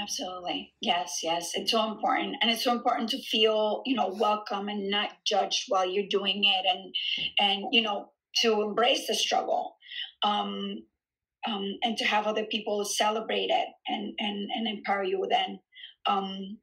[0.00, 4.68] absolutely yes yes it's so important and it's so important to feel you know welcome
[4.68, 6.94] and not judged while you're doing it and
[7.38, 9.76] and you know to embrace the struggle
[10.22, 10.78] um
[11.44, 15.58] um, and to have other people celebrate it and and and empower you then
[16.06, 16.58] um,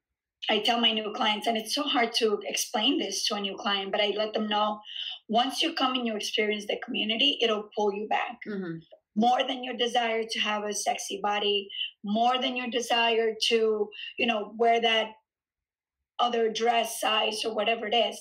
[0.50, 3.56] I tell my new clients, and it's so hard to explain this to a new
[3.58, 4.80] client, but I let them know
[5.28, 8.40] once you come and you experience the community, it'll pull you back.
[8.48, 8.78] Mm-hmm.
[9.20, 11.70] More than your desire to have a sexy body,
[12.04, 15.08] more than your desire to, you know, wear that
[16.20, 18.18] other dress size or whatever it is.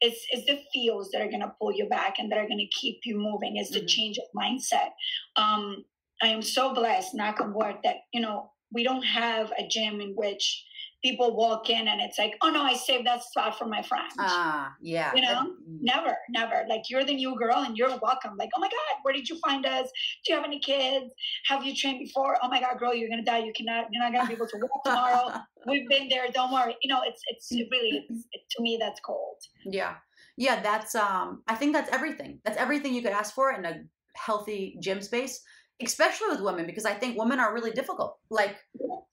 [0.00, 2.66] It's, it's the feels that are going to pull you back and that are going
[2.66, 3.56] to keep you moving.
[3.56, 3.80] It's mm-hmm.
[3.80, 4.90] the change of mindset.
[5.36, 5.84] Um,
[6.22, 10.00] I am so blessed, knock on wood, that, you know, we don't have a gym
[10.00, 10.64] in which
[11.02, 14.08] people walk in and it's like, oh no, I saved that spot for my friend.
[14.18, 15.12] Ah, uh, yeah.
[15.14, 15.78] You know, mm.
[15.80, 16.64] never, never.
[16.68, 18.36] Like you're the new girl and you're welcome.
[18.38, 19.88] Like, oh my God, where did you find us?
[20.24, 21.12] Do you have any kids?
[21.46, 22.36] Have you trained before?
[22.42, 23.38] Oh my God, girl, you're gonna die.
[23.38, 25.40] You cannot, you're not gonna be able to walk tomorrow.
[25.66, 26.26] We've been there.
[26.32, 26.76] Don't worry.
[26.82, 29.36] You know, it's it's it really it's, it, to me that's cold.
[29.64, 29.94] Yeah,
[30.36, 30.60] yeah.
[30.60, 31.42] That's um.
[31.48, 32.40] I think that's everything.
[32.44, 33.82] That's everything you could ask for in a
[34.14, 35.40] healthy gym space
[35.80, 38.56] especially with women because i think women are really difficult like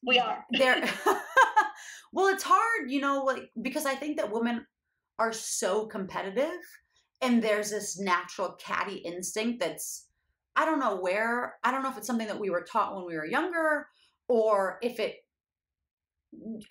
[0.06, 0.44] we are.
[0.52, 0.82] they're
[2.14, 4.66] well it's hard you know like because i think that women
[5.18, 6.60] are so competitive
[7.22, 10.08] and there's this natural catty instinct that's
[10.56, 13.06] i don't know where i don't know if it's something that we were taught when
[13.06, 13.88] we were younger
[14.28, 15.18] or if it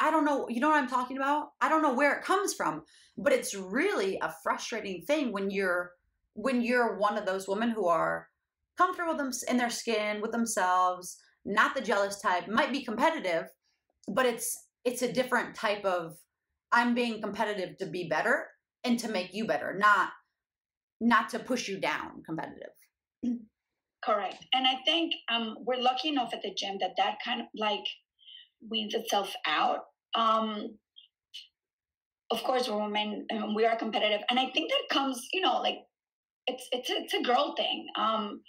[0.01, 1.49] i don't know you know what i'm talking about?
[1.61, 2.83] I don't know where it comes from
[3.17, 5.93] but it's really a frustrating thing when you're
[6.35, 8.29] when you're one of those women who are
[8.79, 13.47] comfortable them in their skin with themselves, not the jealous type, might be competitive,
[14.09, 16.17] but it's it's a different type of
[16.73, 18.47] I'm being competitive to be better
[18.85, 20.11] and to make you better, not
[21.01, 22.75] not to push you down competitive.
[24.05, 24.45] Correct.
[24.53, 27.85] And I think um, we're lucky enough at the gym that that kind of like
[28.71, 29.81] weans itself out.
[30.15, 30.79] Um,
[32.31, 34.21] of course, we're women and we are competitive.
[34.31, 35.79] And I think that comes, you know, like
[36.47, 37.87] it's it's it's a girl thing.
[37.99, 38.41] Um,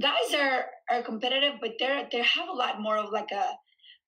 [0.00, 3.46] guys are are competitive, but they're they have a lot more of like a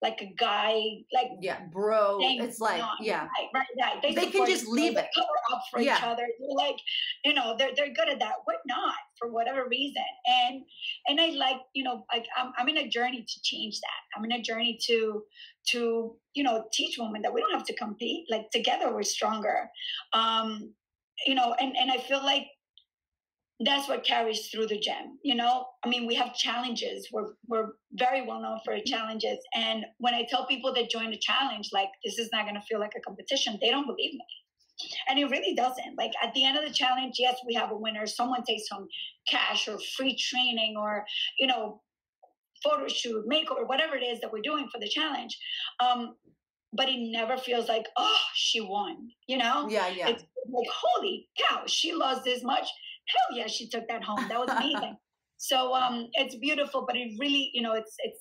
[0.02, 0.80] like a guy
[1.12, 4.02] like yeah bro it's like yeah right, right, right.
[4.02, 5.98] They, they can just leave it cover up for yeah.
[5.98, 6.76] each other they're like
[7.24, 10.62] you know they're, they're good at that we're not for whatever reason and
[11.06, 14.24] and i like you know like I'm, I'm in a journey to change that i'm
[14.24, 15.22] in a journey to
[15.72, 19.68] to you know teach women that we don't have to compete like together we're stronger
[20.14, 20.72] um
[21.26, 22.46] you know and and i feel like
[23.64, 25.66] that's what carries through the gym you know?
[25.84, 27.08] I mean we have challenges.
[27.12, 29.38] We're, we're very well known for challenges.
[29.54, 32.62] And when i tell people that join a challenge like this is not going to
[32.62, 34.24] feel like a competition they don't believe me.
[35.08, 35.96] And it really doesn't.
[35.98, 38.06] Like at the end of the challenge yes we have a winner.
[38.06, 38.88] Someone takes home
[39.28, 41.04] cash or free training or
[41.38, 41.82] you know
[42.64, 45.38] photo shoot makeover whatever it is that we're doing for the challenge.
[45.84, 46.14] Um,
[46.72, 49.66] but it never feels like oh she won you know?
[49.68, 50.08] Yeah yeah.
[50.08, 52.68] It's like holy cow she lost this much
[53.12, 54.26] hell yeah, she took that home.
[54.28, 54.96] That was amazing.
[55.36, 58.20] so um, it's beautiful, but it really, you know, it's it's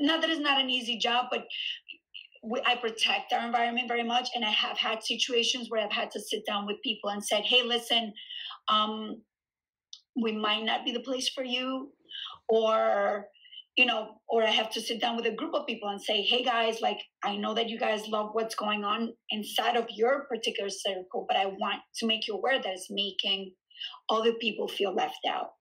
[0.00, 1.44] not that it's not an easy job, but
[2.42, 6.10] we, I protect our environment very much, and I have had situations where I've had
[6.12, 8.12] to sit down with people and said, "Hey, listen,
[8.68, 9.22] um,
[10.20, 11.92] we might not be the place for you,"
[12.48, 13.26] or
[13.76, 16.22] you know, or I have to sit down with a group of people and say,
[16.22, 20.26] hey guys, like, I know that you guys love what's going on inside of your
[20.26, 23.52] particular circle, but I want to make you aware that it's making
[24.10, 25.52] other people feel left out.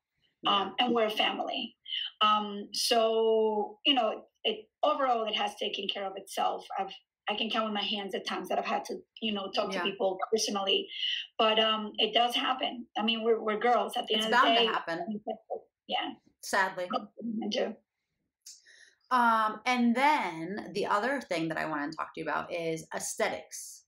[0.43, 0.55] Yeah.
[0.55, 1.75] Um, and we're a family.
[2.21, 6.65] Um, so, you know, it overall, it has taken care of itself.
[6.77, 6.91] I've,
[7.29, 9.71] I can count with my hands at times that I've had to, you know, talk
[9.71, 9.79] yeah.
[9.79, 10.87] to people personally,
[11.37, 12.87] but um, it does happen.
[12.97, 14.53] I mean, we're, we're girls at the it's end of the day.
[14.53, 15.21] It's bound to happen.
[15.87, 16.11] Yeah
[16.43, 16.87] Sadly.
[16.93, 17.75] I do.
[19.11, 22.85] Um, and then the other thing that I want to talk to you about is
[22.95, 23.83] aesthetics.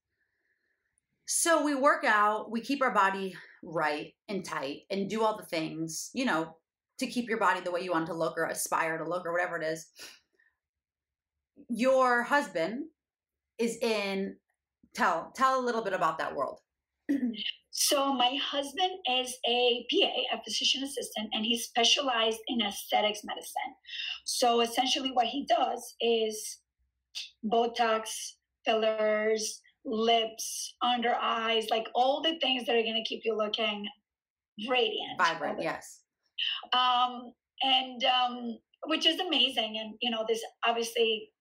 [1.26, 5.46] So we work out, we keep our body right and tight and do all the
[5.46, 6.58] things, you know,
[7.00, 9.32] to keep your body the way you want to look or aspire to look or
[9.32, 9.88] whatever it is.
[11.70, 12.86] Your husband
[13.58, 14.36] is in
[14.94, 16.60] tell tell a little bit about that world.
[17.76, 23.74] So my husband is a PA, a physician assistant, and he's specialized in aesthetics medicine.
[24.26, 26.60] So essentially, what he does is
[27.44, 28.12] Botox,
[28.64, 33.88] fillers, lips, under eyes, like all the things that are going to keep you looking
[34.70, 35.58] radiant, vibrant.
[35.60, 36.02] Yes.
[36.74, 41.33] Um, and um, which is amazing, and you know, this obviously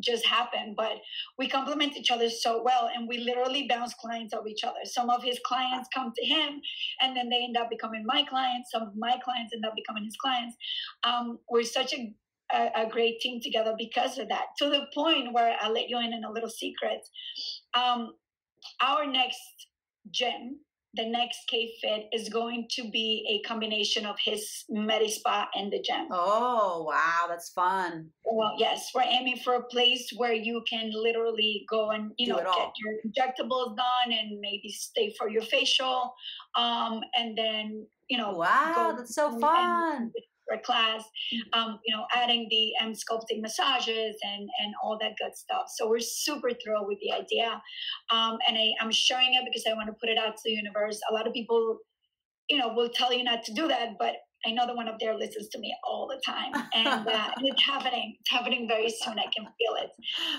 [0.00, 0.98] just happened, but
[1.38, 4.80] we complement each other so well and we literally bounce clients off each other.
[4.84, 6.60] Some of his clients come to him
[7.00, 8.70] and then they end up becoming my clients.
[8.70, 10.56] Some of my clients end up becoming his clients.
[11.04, 12.14] Um, we're such a,
[12.52, 14.46] a, a, great team together because of that.
[14.58, 17.00] To the point where I'll let you in on a little secret.
[17.74, 18.12] Um,
[18.80, 19.40] our next
[20.10, 20.60] gym
[20.96, 25.72] the next K Fit is going to be a combination of his Medi Spa and
[25.72, 26.08] the gym.
[26.10, 28.10] Oh, wow, that's fun.
[28.24, 32.32] Well, yes, we're aiming for a place where you can literally go and you Do
[32.32, 36.14] know get your injectables done and maybe stay for your facial,
[36.56, 38.32] um, and then you know.
[38.32, 40.10] Wow, that's so fun
[40.48, 41.58] for class, mm-hmm.
[41.58, 45.66] um, you know, adding the M Emsculpting massages and and all that good stuff.
[45.76, 47.60] So we're super thrilled with the idea,
[48.10, 50.52] um, and I, I'm sharing it because I want to put it out to the
[50.52, 51.00] universe.
[51.10, 51.78] A lot of people,
[52.48, 54.16] you know, will tell you not to do that, but
[54.46, 57.46] I know the one up there listens to me all the time, and, uh, and
[57.46, 58.16] it's happening.
[58.20, 59.18] It's happening very soon.
[59.18, 59.90] I can feel it.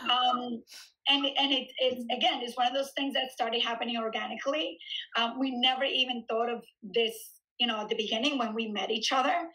[0.10, 0.64] Um,
[1.10, 4.78] and and it, it's again, it's one of those things that started happening organically.
[5.18, 7.14] Um, we never even thought of this,
[7.60, 9.50] you know, at the beginning when we met each other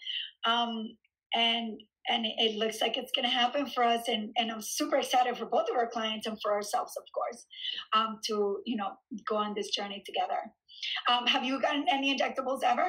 [0.45, 0.97] um,
[1.35, 4.97] and and it looks like it's going to happen for us and, and i'm super
[4.97, 7.47] excited for both of our clients and for ourselves of course
[7.95, 8.91] um, to you know
[9.29, 10.41] go on this journey together.
[11.09, 12.89] Um, have you gotten any injectables ever?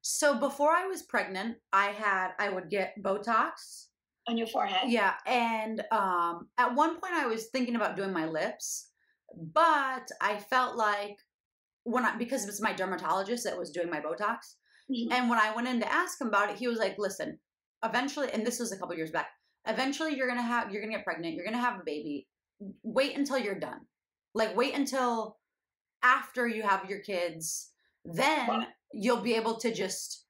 [0.00, 3.86] So before i was pregnant i had i would get botox.
[4.28, 4.90] On your forehead?
[4.90, 8.88] Yeah and um, at one point i was thinking about doing my lips
[9.54, 11.16] but i felt like
[11.84, 14.54] when i because it was my dermatologist that was doing my botox
[14.90, 15.12] Mm-hmm.
[15.12, 17.38] And when I went in to ask him about it, he was like, listen,
[17.84, 19.28] eventually, and this was a couple years back,
[19.66, 21.84] eventually you're going to have, you're going to get pregnant, you're going to have a
[21.84, 22.28] baby.
[22.82, 23.80] Wait until you're done.
[24.34, 25.38] Like, wait until
[26.02, 27.70] after you have your kids.
[28.04, 30.24] Then you'll be able to just,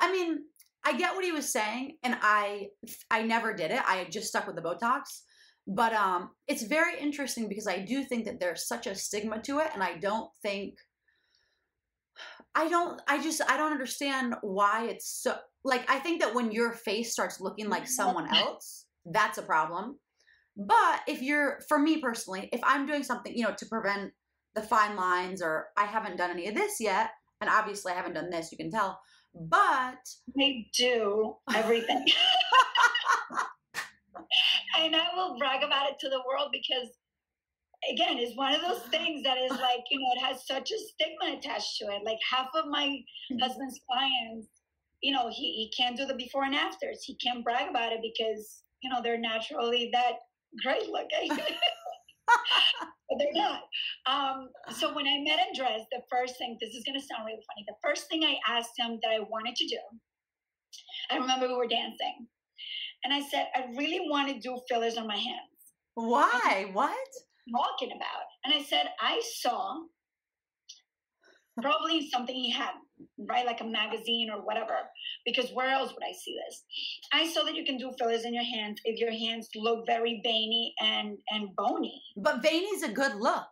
[0.00, 0.38] I mean,
[0.84, 2.68] I get what he was saying, and I
[3.10, 3.82] I never did it.
[3.86, 5.20] I just stuck with the Botox.
[5.66, 9.58] But um, it's very interesting because I do think that there's such a stigma to
[9.58, 10.78] it, and I don't think
[12.54, 16.52] I don't I just I don't understand why it's so like I think that when
[16.52, 19.98] your face starts looking like someone else, that's a problem.
[20.56, 24.12] But if you're for me personally, if I'm doing something, you know, to prevent
[24.54, 28.14] the fine lines or I haven't done any of this yet, and obviously I haven't
[28.14, 29.00] done this, you can tell.
[29.32, 32.04] But I do everything.
[34.78, 36.88] and I will brag about it to the world because
[37.92, 40.78] again it's one of those things that is like you know it has such a
[40.78, 42.02] stigma attached to it.
[42.04, 43.38] Like half of my mm-hmm.
[43.38, 44.48] husband's clients
[45.02, 47.02] you know he, he can't do the before and afters.
[47.04, 50.14] He can't brag about it because you know they're naturally that
[50.62, 51.36] great looking.
[53.10, 53.62] But they're not.
[54.06, 57.42] Um, so when i met andres the first thing this is going to sound really
[57.42, 59.78] funny the first thing i asked him that i wanted to do
[61.10, 62.28] i remember we were dancing.
[63.02, 65.58] And i said i really want to do fillers on my hands.
[65.94, 66.70] Why?
[66.72, 67.08] What
[67.50, 68.24] talking about?
[68.44, 69.76] And I said, I saw
[71.60, 72.72] probably something he had,
[73.18, 73.46] right?
[73.46, 74.76] Like a magazine or whatever.
[75.24, 76.64] Because where else would I see this?
[77.12, 80.20] I saw that you can do fillers in your hands if your hands look very
[80.24, 82.02] veiny and and bony.
[82.16, 83.46] But veiny is a good look.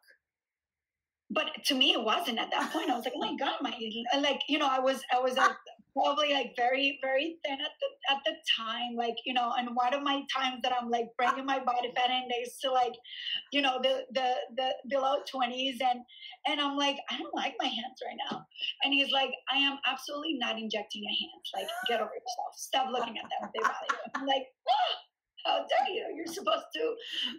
[1.30, 2.90] But to me, it wasn't at that point.
[2.90, 3.74] I was like, oh my god, my
[4.20, 5.56] like you know, I was I was a
[5.98, 9.92] probably like very very thin at the at the time like you know and one
[9.94, 12.92] of my times that i'm like bringing my body fat index to like
[13.52, 16.00] you know the the the below 20s and
[16.46, 18.44] and i'm like i don't like my hands right now.
[18.82, 22.52] And he's like i am absolutely not injecting your hands like get over yourself.
[22.56, 23.50] Stop looking at them.
[23.54, 24.94] They bother you i'm like oh,
[25.46, 26.04] how dare you?
[26.16, 26.94] You're supposed to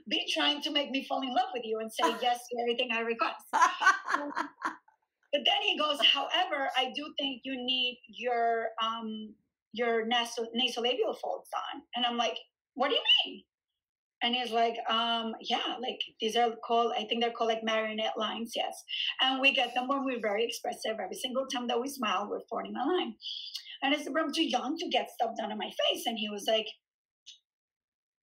[0.09, 2.89] be trying to make me fall in love with you and say yes to everything
[2.91, 3.45] I request.
[5.31, 9.35] But then he goes, however, I do think you need your um
[9.73, 11.81] your nasal nasolabial folds on.
[11.95, 12.37] And I'm like,
[12.73, 13.43] what do you mean?
[14.21, 18.17] And he's like, um, yeah, like these are called, I think they're called like marionette
[18.17, 18.83] lines, yes.
[19.21, 20.97] And we get them when we're very expressive.
[21.01, 23.15] Every single time that we smile, we're forming a line.
[23.81, 26.03] And I said, I'm too young to get stuff done on my face.
[26.05, 26.67] And he was like,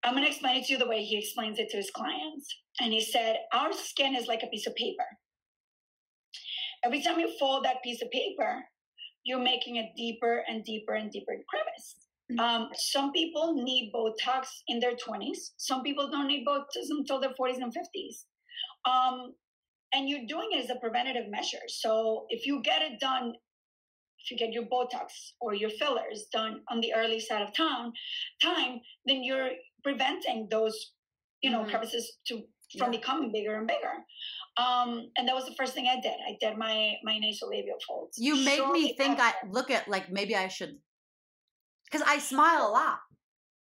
[0.04, 2.54] I'm going to explain it to you the way he explains it to his clients.
[2.78, 5.04] And he said, Our skin is like a piece of paper.
[6.84, 8.64] Every time you fold that piece of paper,
[9.24, 11.96] you're making a deeper and deeper and deeper crevice.
[12.32, 12.40] Mm.
[12.40, 15.52] Um, some people need Botox in their 20s.
[15.56, 18.24] Some people don't need Botox until their 40s and 50s.
[18.90, 19.34] Um,
[19.92, 21.66] and you're doing it as a preventative measure.
[21.68, 23.34] So if you get it done,
[24.18, 25.08] if you get your Botox
[25.40, 27.92] or your fillers done on the early side of time,
[28.42, 29.50] time, then you're
[29.84, 30.92] preventing those,
[31.42, 31.70] you know, mm-hmm.
[31.70, 32.42] crevices to
[32.78, 32.98] from yeah.
[32.98, 33.92] becoming bigger and bigger.
[34.56, 36.14] Um, and that was the first thing I did.
[36.26, 38.18] I did my my nasolabial folds.
[38.18, 39.46] You make Shortly me think after.
[39.46, 40.76] I look at like maybe I should
[41.90, 42.98] because I smile a lot.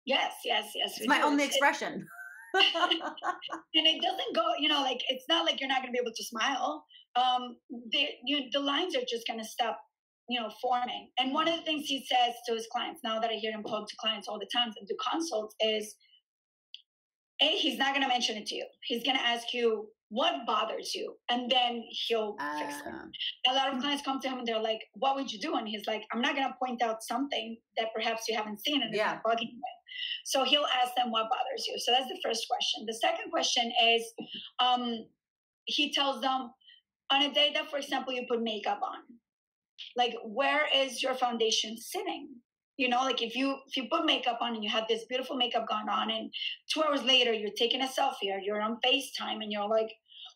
[0.06, 0.98] Yes, yes, yes.
[0.98, 1.26] It's my do.
[1.26, 2.08] only expression.
[2.56, 2.64] and
[3.74, 6.16] it doesn't go, you know, like it's not like you're not going to be able
[6.16, 6.86] to smile.
[7.16, 7.58] Um,
[7.92, 9.80] the you, the lines are just going to stop,
[10.30, 11.10] you know, forming.
[11.20, 13.64] And one of the things he says to his clients now that I hear him
[13.64, 15.96] talk to clients all the time and do consults is,
[17.42, 18.66] a he's not going to mention it to you.
[18.84, 23.52] He's going to ask you what bothers you and then he'll uh, fix it ah.
[23.52, 23.82] a lot of hmm.
[23.82, 26.22] clients come to him and they're like what would you do and he's like i'm
[26.22, 29.16] not going to point out something that perhaps you haven't seen and yeah.
[29.16, 29.62] it's bugging you
[30.24, 33.70] so he'll ask them what bothers you so that's the first question the second question
[33.84, 34.14] is
[34.60, 35.06] um,
[35.66, 36.52] he tells them
[37.12, 39.00] on a day that for example you put makeup on
[39.98, 42.30] like where is your foundation sitting
[42.78, 45.36] you know like if you if you put makeup on and you have this beautiful
[45.36, 46.32] makeup going on and
[46.72, 49.90] two hours later you're taking a selfie or you're on facetime and you're like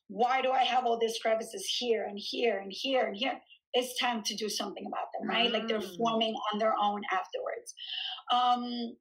[0.07, 3.39] why do i have all these crevices here and here and here and here
[3.73, 5.53] it's time to do something about them right mm.
[5.53, 5.97] like they're mm.
[5.97, 7.73] forming on their own afterwards
[8.33, 8.95] um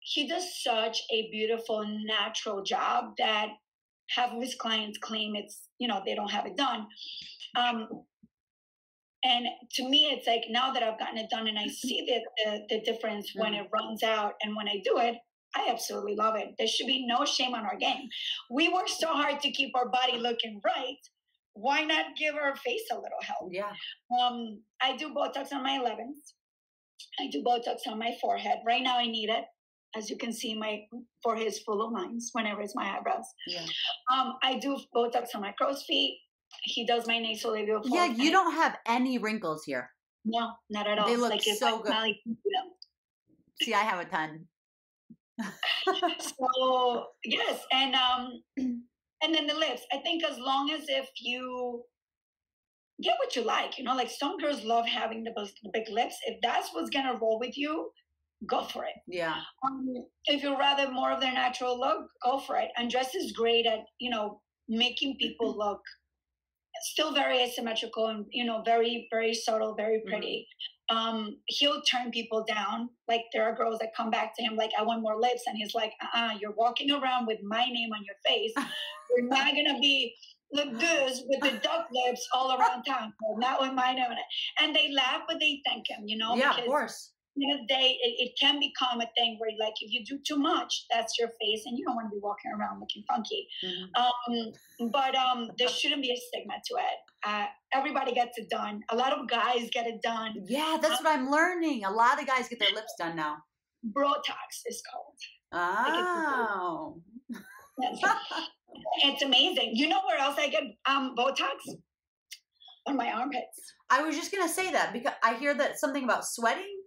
[0.00, 3.48] he does such a beautiful natural job that
[4.08, 6.86] half of his clients claim it's you know they don't have it done
[7.56, 7.86] um
[9.22, 12.20] and to me it's like now that i've gotten it done and i see the,
[12.44, 13.60] the, the difference when mm.
[13.60, 15.16] it runs out and when i do it
[15.56, 16.54] i absolutely love it.
[16.58, 18.08] There should be no shame on our game.
[18.50, 20.98] We work so hard to keep our body looking right.
[21.54, 23.50] Why not give our face a little help?
[23.52, 23.72] Yeah.
[24.20, 26.20] Um i do botox on my 11th
[27.18, 28.58] i do botox on my forehead.
[28.66, 29.44] Right now i need it
[29.96, 30.82] as you can see my
[31.22, 33.26] forehead is full of lines whenever it's my eyebrows.
[33.46, 33.66] Yeah.
[34.12, 36.18] um i do botox on my crow's feet
[36.62, 39.90] he does my nasolabial Yeah, you don't have any wrinkles here.
[40.24, 41.06] No, not at all.
[41.08, 41.90] They look like so good.
[41.90, 42.16] Like,
[43.62, 44.46] See, I have a ton.
[46.20, 49.82] so yes, and um, and then the lips.
[49.92, 51.82] I think as long as if you
[53.02, 55.32] get what you like, you know, like some girls love having the,
[55.62, 56.16] the big lips.
[56.26, 57.90] If that's what's gonna roll with you,
[58.46, 58.94] go for it.
[59.06, 59.36] Yeah.
[59.64, 59.94] Um,
[60.26, 62.68] if you're rather more of their natural look, go for it.
[62.78, 65.80] Andres is great at you know making people look
[66.82, 70.08] still very asymmetrical and you know very very subtle very mm-hmm.
[70.08, 70.46] pretty.
[70.90, 70.96] Mm-hmm.
[70.96, 72.90] um he'll turn people down.
[73.08, 75.56] Like there are girls that come back to him like i want more lips and
[75.56, 78.52] he's like uh-uh you're walking around with my name on your face.
[79.10, 80.14] You're not gonna be
[80.52, 83.12] the goose with the duck lips all around town.
[83.36, 84.24] Not with my name on it.
[84.60, 87.96] And they laugh but they thank him you know yeah of course you know they
[88.02, 91.28] it, it, can become a thing where like if you do too much that's your
[91.40, 93.46] face and you don't want to be walking around looking funky.
[93.64, 94.84] Mm-hmm.
[94.84, 96.98] um, but um, there shouldn't be a stigma to it.
[97.24, 98.80] Uh, everybody gets it done.
[98.90, 100.34] A lot of guys get it done.
[100.46, 101.84] Yeah that's um, what i'm learning.
[101.84, 103.36] A lot of guys get their lips done now.
[103.96, 105.14] Botox is called.
[105.52, 107.00] Oh.
[109.02, 109.72] It's amazing.
[109.74, 111.56] You know where else i get um botox?
[112.86, 113.74] On my armpits.
[113.88, 116.79] I was just gonna say that because i hear that something about sweating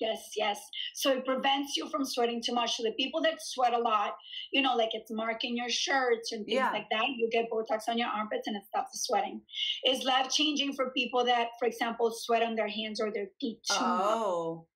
[0.00, 0.58] Yes, yes.
[0.94, 2.76] So it prevents you from sweating too much.
[2.76, 4.12] So the people that sweat a lot,
[4.50, 6.70] you know, like it's marking your shirts and things yeah.
[6.70, 9.42] like that, you get Botox on your armpits and it stops the sweating.
[9.84, 13.58] Is life changing for people that, for example, sweat on their hands or their feet
[13.68, 14.66] too oh.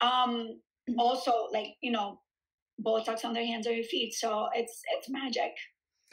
[0.00, 0.10] much?
[0.10, 0.60] Um,
[0.98, 2.20] also, like you know,
[2.84, 4.14] Botox on their hands or your feet.
[4.14, 5.52] So it's it's magic.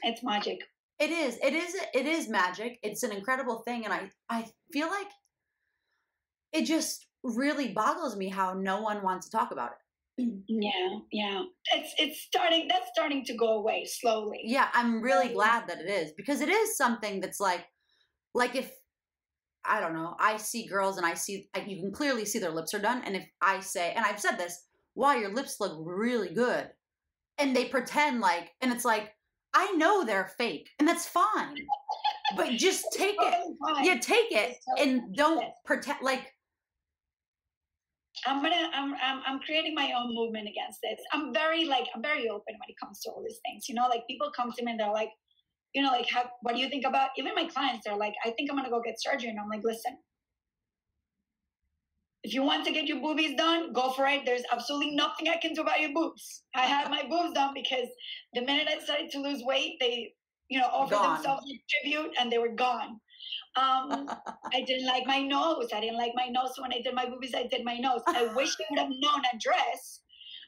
[0.03, 0.59] It's magic.
[0.99, 1.39] It is.
[1.41, 1.75] It is.
[1.93, 2.79] It is magic.
[2.83, 5.07] It's an incredible thing, and I I feel like
[6.53, 9.77] it just really boggles me how no one wants to talk about it.
[10.21, 11.43] Mm, yeah, yeah.
[11.73, 14.41] It's it's starting that's starting to go away slowly.
[14.43, 17.65] Yeah, I'm really glad that it is because it is something that's like
[18.33, 18.71] like if
[19.63, 22.73] I don't know, I see girls and I see you can clearly see their lips
[22.73, 24.65] are done and if I say and I've said this,
[24.95, 26.69] wow, your lips look really good.
[27.37, 29.13] And they pretend like and it's like
[29.53, 31.55] I know they're fake and that's fine.
[32.35, 33.55] but just take it.
[33.83, 36.33] Yeah, take it and don't pretend like
[38.25, 40.99] I'm gonna I'm, I'm I'm creating my own movement against this.
[41.13, 43.69] I'm very like I'm very open when it comes to all these things.
[43.69, 45.11] You know, like people come to me and they're like,
[45.73, 48.31] you know, like how, what do you think about even my clients, they're like, I
[48.31, 49.29] think I'm gonna go get surgery.
[49.29, 49.97] And I'm like, listen,
[52.23, 54.21] if you want to get your boobies done, go for it.
[54.25, 56.43] There's absolutely nothing I can do about your boobs.
[56.53, 57.87] I had my boobs done because
[58.33, 60.13] the minute I started to lose weight, they,
[60.49, 61.15] you know, offered gone.
[61.15, 62.99] themselves a tribute and they were gone.
[63.55, 64.09] Um,
[64.53, 65.69] I didn't like my nose.
[65.73, 66.51] I didn't like my nose.
[66.55, 68.01] So when I did my boobies, I did my nose.
[68.07, 70.01] I wish I would have known Andres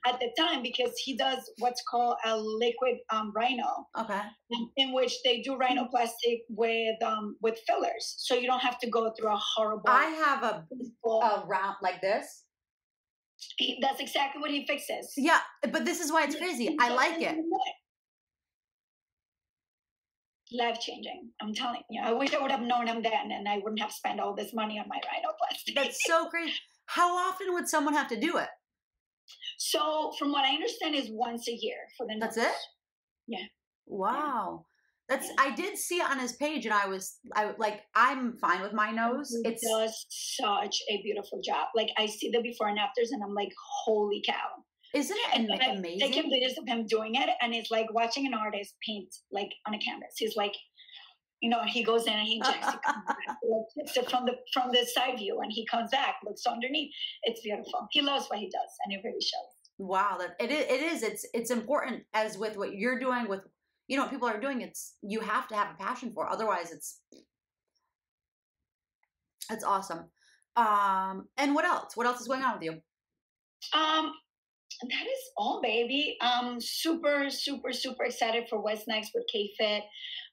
[0.06, 3.88] at the time because he does what's called a liquid um, rhino.
[3.98, 4.20] Okay.
[4.50, 8.90] In, in, which they do rhinoplastic with um, with fillers, so you don't have to
[8.90, 9.84] go through a horrible.
[9.88, 10.66] I have a,
[11.10, 12.44] a round like this.
[13.58, 15.14] He, that's exactly what he fixes.
[15.18, 15.40] Yeah,
[15.72, 16.76] but this is why it's crazy.
[16.80, 17.36] I like it.
[20.54, 21.32] Life changing.
[21.42, 22.02] I'm telling you.
[22.04, 24.54] I wish I would have known him then, and I wouldn't have spent all this
[24.54, 25.76] money on my rhinoplasty.
[25.76, 26.52] That's so great.
[26.86, 28.50] How often would someone have to do it?
[29.58, 32.18] So, from what I understand, is once a year for the.
[32.20, 32.54] That's it.
[33.28, 33.46] Yeah.
[33.88, 34.66] Wow.
[35.10, 35.36] That's yeah.
[35.40, 38.74] I did see it on his page, and I was I like I'm fine with
[38.74, 39.30] my nose.
[39.44, 41.68] He it's does such a beautiful job.
[41.76, 43.52] Like I see the before and afters, and I'm like,
[43.86, 44.64] holy cow!
[44.94, 46.04] Isn't it and amazing?
[46.04, 49.50] I take videos of him doing it, and it's like watching an artist paint like
[49.68, 50.14] on a canvas.
[50.18, 50.54] He's like,
[51.42, 53.18] you know, he goes in and he checks, he comes back,
[53.76, 56.92] it from the from the side view, and he comes back, looks underneath.
[57.24, 57.88] It's beautiful.
[57.92, 59.54] He loves what he does, and it really shows.
[59.80, 60.66] Wow, that it is.
[60.66, 61.04] It is.
[61.04, 63.42] It's it's important as with what you're doing with
[63.88, 64.62] you know what people are doing.
[64.62, 66.30] It's you have to have a passion for.
[66.30, 67.00] Otherwise, it's
[69.50, 70.06] it's awesome.
[70.56, 71.98] Um, and what else?
[71.98, 72.74] What else is going on with you?
[73.78, 74.14] Um,
[74.90, 76.18] that is all, baby.
[76.22, 79.84] Um, super, super, super excited for what's next with K-Fit.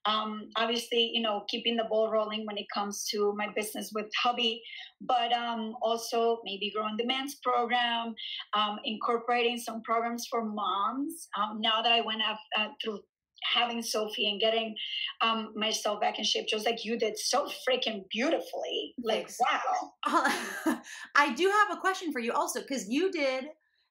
[0.07, 4.07] Um, obviously, you know, keeping the ball rolling when it comes to my business with
[4.23, 4.63] hubby,
[5.01, 8.15] but um, also maybe growing the men's program,
[8.55, 11.29] um, incorporating some programs for moms.
[11.37, 13.01] Um, now that I went up, uh, through
[13.43, 14.75] having Sophie and getting
[15.21, 18.95] um, myself back in shape, just like you did so freaking beautifully.
[19.03, 20.81] Like, wow.
[21.17, 23.47] I do have a question for you also, because you did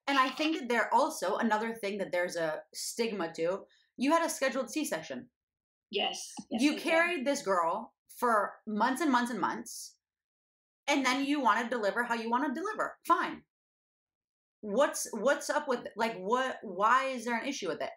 [0.10, 3.60] and I think that there also another thing that there's a stigma to.
[3.96, 5.28] You had a scheduled C-section.
[5.92, 6.34] Yes.
[6.50, 9.94] yes you carried this girl for months and months and months,
[10.88, 12.98] and then you want to deliver how you want to deliver.
[13.08, 13.44] Fine.
[14.62, 16.58] What's what's up with like what?
[16.64, 17.92] Why is there an issue with it?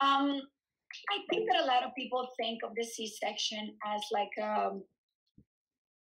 [0.00, 0.40] Um,
[1.10, 4.84] I think that a lot of people think of the C-section as like um,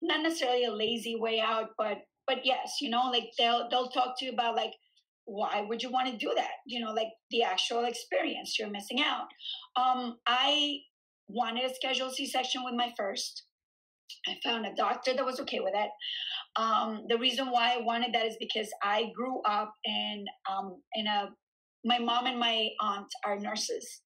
[0.02, 4.18] not necessarily a lazy way out, but but yes, you know, like they'll they'll talk
[4.20, 4.74] to you about like
[5.26, 6.52] why would you want to do that?
[6.66, 9.28] You know, like the actual experience you're missing out.
[9.76, 10.80] Um, I
[11.28, 13.44] wanted a scheduled C-section with my first.
[14.28, 15.90] I found a doctor that was okay with it.
[16.58, 21.08] Um, the reason why I wanted that is because I grew up in um, in
[21.08, 21.30] a
[21.86, 24.02] my mom and my aunt are nurses,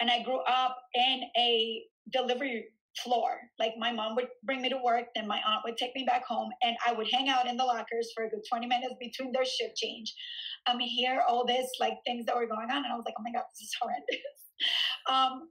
[0.00, 2.64] and I grew up in a delivery
[2.98, 3.38] floor.
[3.58, 6.24] Like my mom would bring me to work, then my aunt would take me back
[6.26, 9.32] home, and I would hang out in the lockers for a good 20 minutes between
[9.32, 10.14] their shift change.
[10.66, 13.14] I mean, hear all this like things that were going on, and I was like,
[13.18, 14.40] oh my god, this is horrendous.
[15.10, 15.48] um,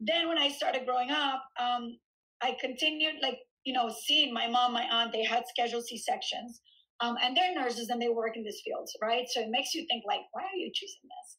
[0.00, 1.98] then when I started growing up, um,
[2.42, 5.12] I continued like you know seeing my mom, my aunt.
[5.12, 6.60] They had scheduled C sections.
[7.02, 9.24] Um, and they're nurses and they work in this field, right?
[9.30, 11.38] So it makes you think like, why are you choosing this?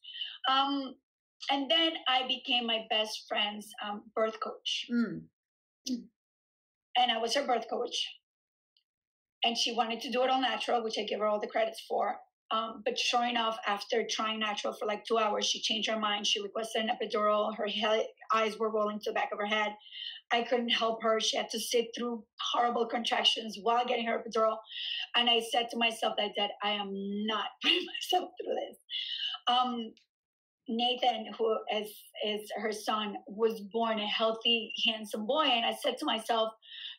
[1.50, 4.86] And then I became my best friend's um, birth coach.
[4.92, 5.22] Mm.
[6.98, 7.96] And I was her birth coach.
[9.44, 11.84] And she wanted to do it all natural, which I give her all the credits
[11.88, 12.16] for.
[12.52, 16.28] Um, but sure enough, after trying natural for like two hours, she changed her mind.
[16.28, 17.56] She requested an epidural.
[17.56, 19.74] Her he- eyes were rolling to the back of her head.
[20.34, 21.20] I couldn't help her.
[21.20, 22.24] She had to sit through
[22.54, 24.58] horrible contractions while getting her epidural.
[25.16, 26.92] And I said to myself that, that I am
[27.26, 28.78] not putting myself through this.
[29.48, 29.94] Um,
[30.72, 31.90] Nathan, who is
[32.26, 36.50] is her son, was born a healthy, handsome boy, and I said to myself,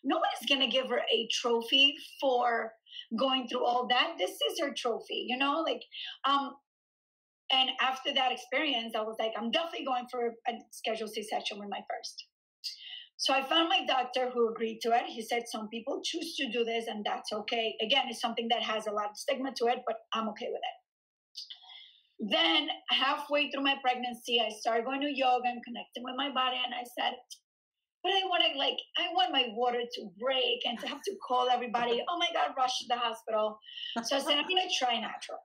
[0.05, 2.73] nobody's gonna give her a trophy for
[3.19, 4.15] going through all that.
[4.19, 5.83] This is her trophy, you know, like
[6.25, 6.55] um.
[7.55, 11.69] And after that experience, I was like, I'm definitely going for a scheduled C-section with
[11.69, 12.25] my first.
[13.19, 15.05] So I found my doctor who agreed to it.
[15.07, 17.77] He said some people choose to do this, and that's okay.
[17.83, 20.63] Again, it's something that has a lot of stigma to it, but I'm okay with
[20.63, 20.82] it.
[22.23, 26.57] Then halfway through my pregnancy, I started going to yoga and connecting with my body.
[26.65, 27.19] And I said,
[28.05, 31.15] but I want to like, I want my water to break and to have to
[31.27, 32.03] call everybody.
[32.09, 33.59] Oh my God, rush to the hospital.
[34.05, 35.39] So I said, I'm going to try natural.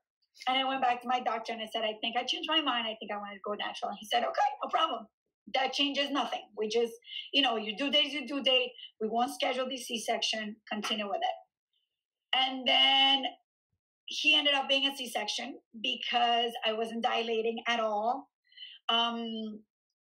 [0.47, 2.61] And I went back to my doctor and I said, I think I changed my
[2.61, 2.85] mind.
[2.85, 3.89] I think I want to go natural.
[3.89, 5.07] And he said, okay, no problem.
[5.55, 6.41] That changes nothing.
[6.55, 6.93] We just,
[7.33, 8.69] you know, you do days, you do date.
[9.01, 10.57] We won't schedule the C-section.
[10.71, 12.37] Continue with it.
[12.37, 13.23] And then
[14.07, 18.29] he ended up being a C-section because I wasn't dilating at all.
[18.89, 19.59] Um,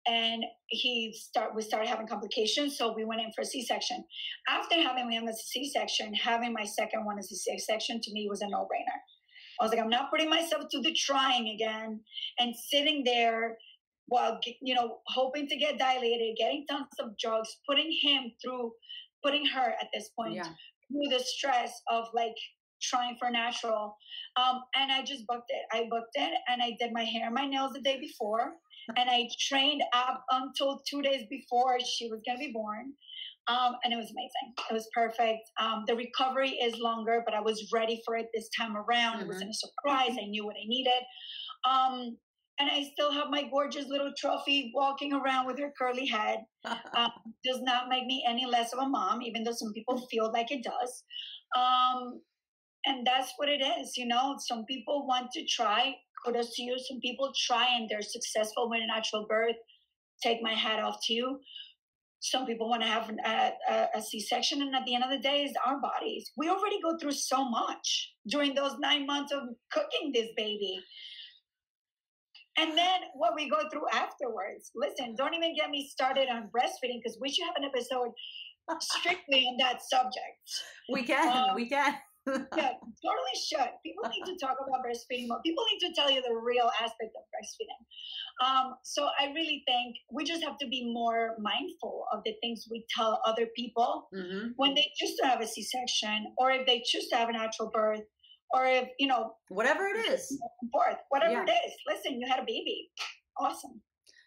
[0.07, 4.03] and he start we started having complications so we went in for a c-section
[4.47, 8.27] after having him as a c-section having my second one as a c-section to me
[8.29, 8.99] was a no-brainer
[9.59, 11.99] i was like i'm not putting myself to the trying again
[12.39, 13.57] and sitting there
[14.07, 18.71] while you know hoping to get dilated getting tons of drugs putting him through
[19.23, 20.43] putting her at this point yeah.
[20.43, 22.35] through the stress of like
[22.89, 23.95] trying for natural
[24.37, 27.45] um, and i just booked it i booked it and i did my hair my
[27.45, 28.53] nails the day before
[28.97, 32.93] and I trained up until two days before she was going to be born.
[33.47, 34.53] Um, and it was amazing.
[34.69, 35.51] It was perfect.
[35.59, 39.17] Um, the recovery is longer, but I was ready for it this time around.
[39.17, 39.21] Mm-hmm.
[39.21, 40.17] It wasn't a surprise.
[40.19, 41.03] I knew what I needed.
[41.69, 42.17] Um,
[42.57, 46.39] and I still have my gorgeous little trophy walking around with her curly head.
[46.95, 47.11] Um,
[47.43, 50.49] does not make me any less of a mom, even though some people feel like
[50.49, 51.03] it does.
[52.85, 54.35] And that's what it is, you know.
[54.39, 56.77] Some people want to try kudos to you.
[56.77, 59.55] Some people try and they're successful with a natural birth.
[60.21, 61.39] Take my hat off to you.
[62.19, 65.19] Some people want to have a a, a C-section, and at the end of the
[65.19, 66.31] day, is our bodies.
[66.37, 70.79] We already go through so much during those nine months of cooking this baby.
[72.57, 74.71] And then what we go through afterwards.
[74.75, 78.11] Listen, don't even get me started on breastfeeding because we should have an episode
[78.79, 80.39] strictly on that subject.
[80.91, 81.95] We can, um, we can
[82.27, 82.73] yeah,
[83.03, 83.69] totally should.
[83.83, 85.39] People need to talk about breastfeeding more.
[85.45, 87.81] People need to tell you the real aspect of breastfeeding.
[88.45, 92.65] Um, so I really think we just have to be more mindful of the things
[92.69, 94.49] we tell other people mm-hmm.
[94.57, 97.69] when they choose to have a C-section, or if they choose to have a natural
[97.73, 98.01] birth,
[98.51, 100.39] or if you know whatever it is,
[100.73, 101.45] birth, whatever yeah.
[101.47, 101.73] it is.
[101.87, 102.89] Listen, you had a baby.
[103.39, 103.81] Awesome.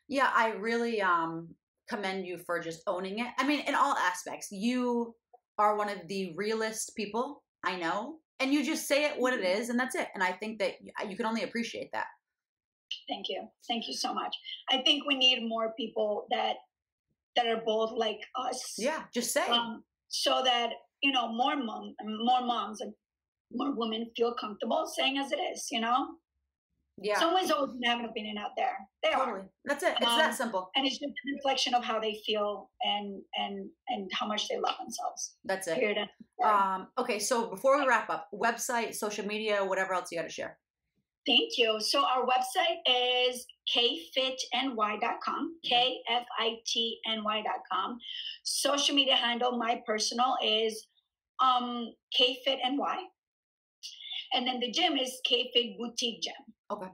[0.09, 1.55] Yeah, I really um
[1.88, 3.28] commend you for just owning it.
[3.38, 5.14] I mean, in all aspects, you
[5.59, 8.16] are one of the realest people I know.
[8.41, 9.71] And you just say it what it mm-hmm.
[9.71, 10.09] and that's it.
[10.14, 10.75] And I think that
[11.09, 12.07] you can only appreciate that.
[13.09, 13.47] Thank you.
[13.69, 14.35] Thank you so much.
[14.71, 16.55] I think we need more people that
[17.37, 18.75] that are both like us.
[18.79, 19.47] Yeah, just say.
[19.47, 20.71] Um, so that
[21.03, 22.95] you know more mom, more moms, and
[23.53, 25.69] more women feel comfortable saying as it is.
[25.71, 26.07] You know.
[27.01, 27.18] Yeah.
[27.18, 28.76] Someone's always gonna have an opinion out there.
[29.03, 29.40] They totally.
[29.40, 29.49] are.
[29.64, 29.94] That's it.
[30.01, 30.70] It's um, that simple.
[30.74, 34.59] And it's just a reflection of how they feel and and and how much they
[34.59, 35.36] love themselves.
[35.44, 35.78] That's it.
[35.78, 36.09] Period.
[36.44, 40.30] Um, okay, so before we wrap up, website, social media, whatever else you got to
[40.32, 40.59] share.
[41.26, 41.78] Thank you.
[41.80, 43.46] So our website is
[43.76, 46.28] kfitny.com, K-F-I-T-N-Y.com.
[48.44, 50.86] Social media handle, my personal is
[51.42, 52.78] um, kfitny.
[54.32, 56.32] And then the gym is kfit boutique gym.
[56.71, 56.91] Okay.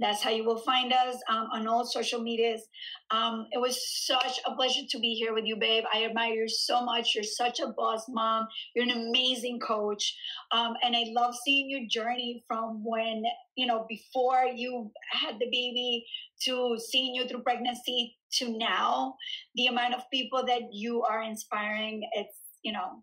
[0.00, 2.62] That's how you will find us um, on all social medias.
[3.10, 5.84] Um, it was such a pleasure to be here with you, babe.
[5.92, 7.14] I admire you so much.
[7.14, 8.46] You're such a boss mom.
[8.74, 10.16] You're an amazing coach.
[10.52, 13.24] Um, and I love seeing your journey from when,
[13.56, 16.06] you know, before you had the baby
[16.44, 19.16] to seeing you through pregnancy to now.
[19.56, 23.02] The amount of people that you are inspiring, it's, you know,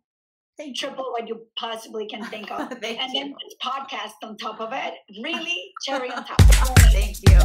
[0.57, 2.71] Thank triple what you possibly can think of.
[2.71, 2.97] and you.
[3.13, 4.95] then this podcast on top of it.
[5.21, 6.41] Really cherry on top.
[6.41, 7.37] Thank you.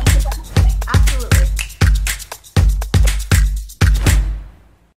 [0.88, 1.51] Absolutely.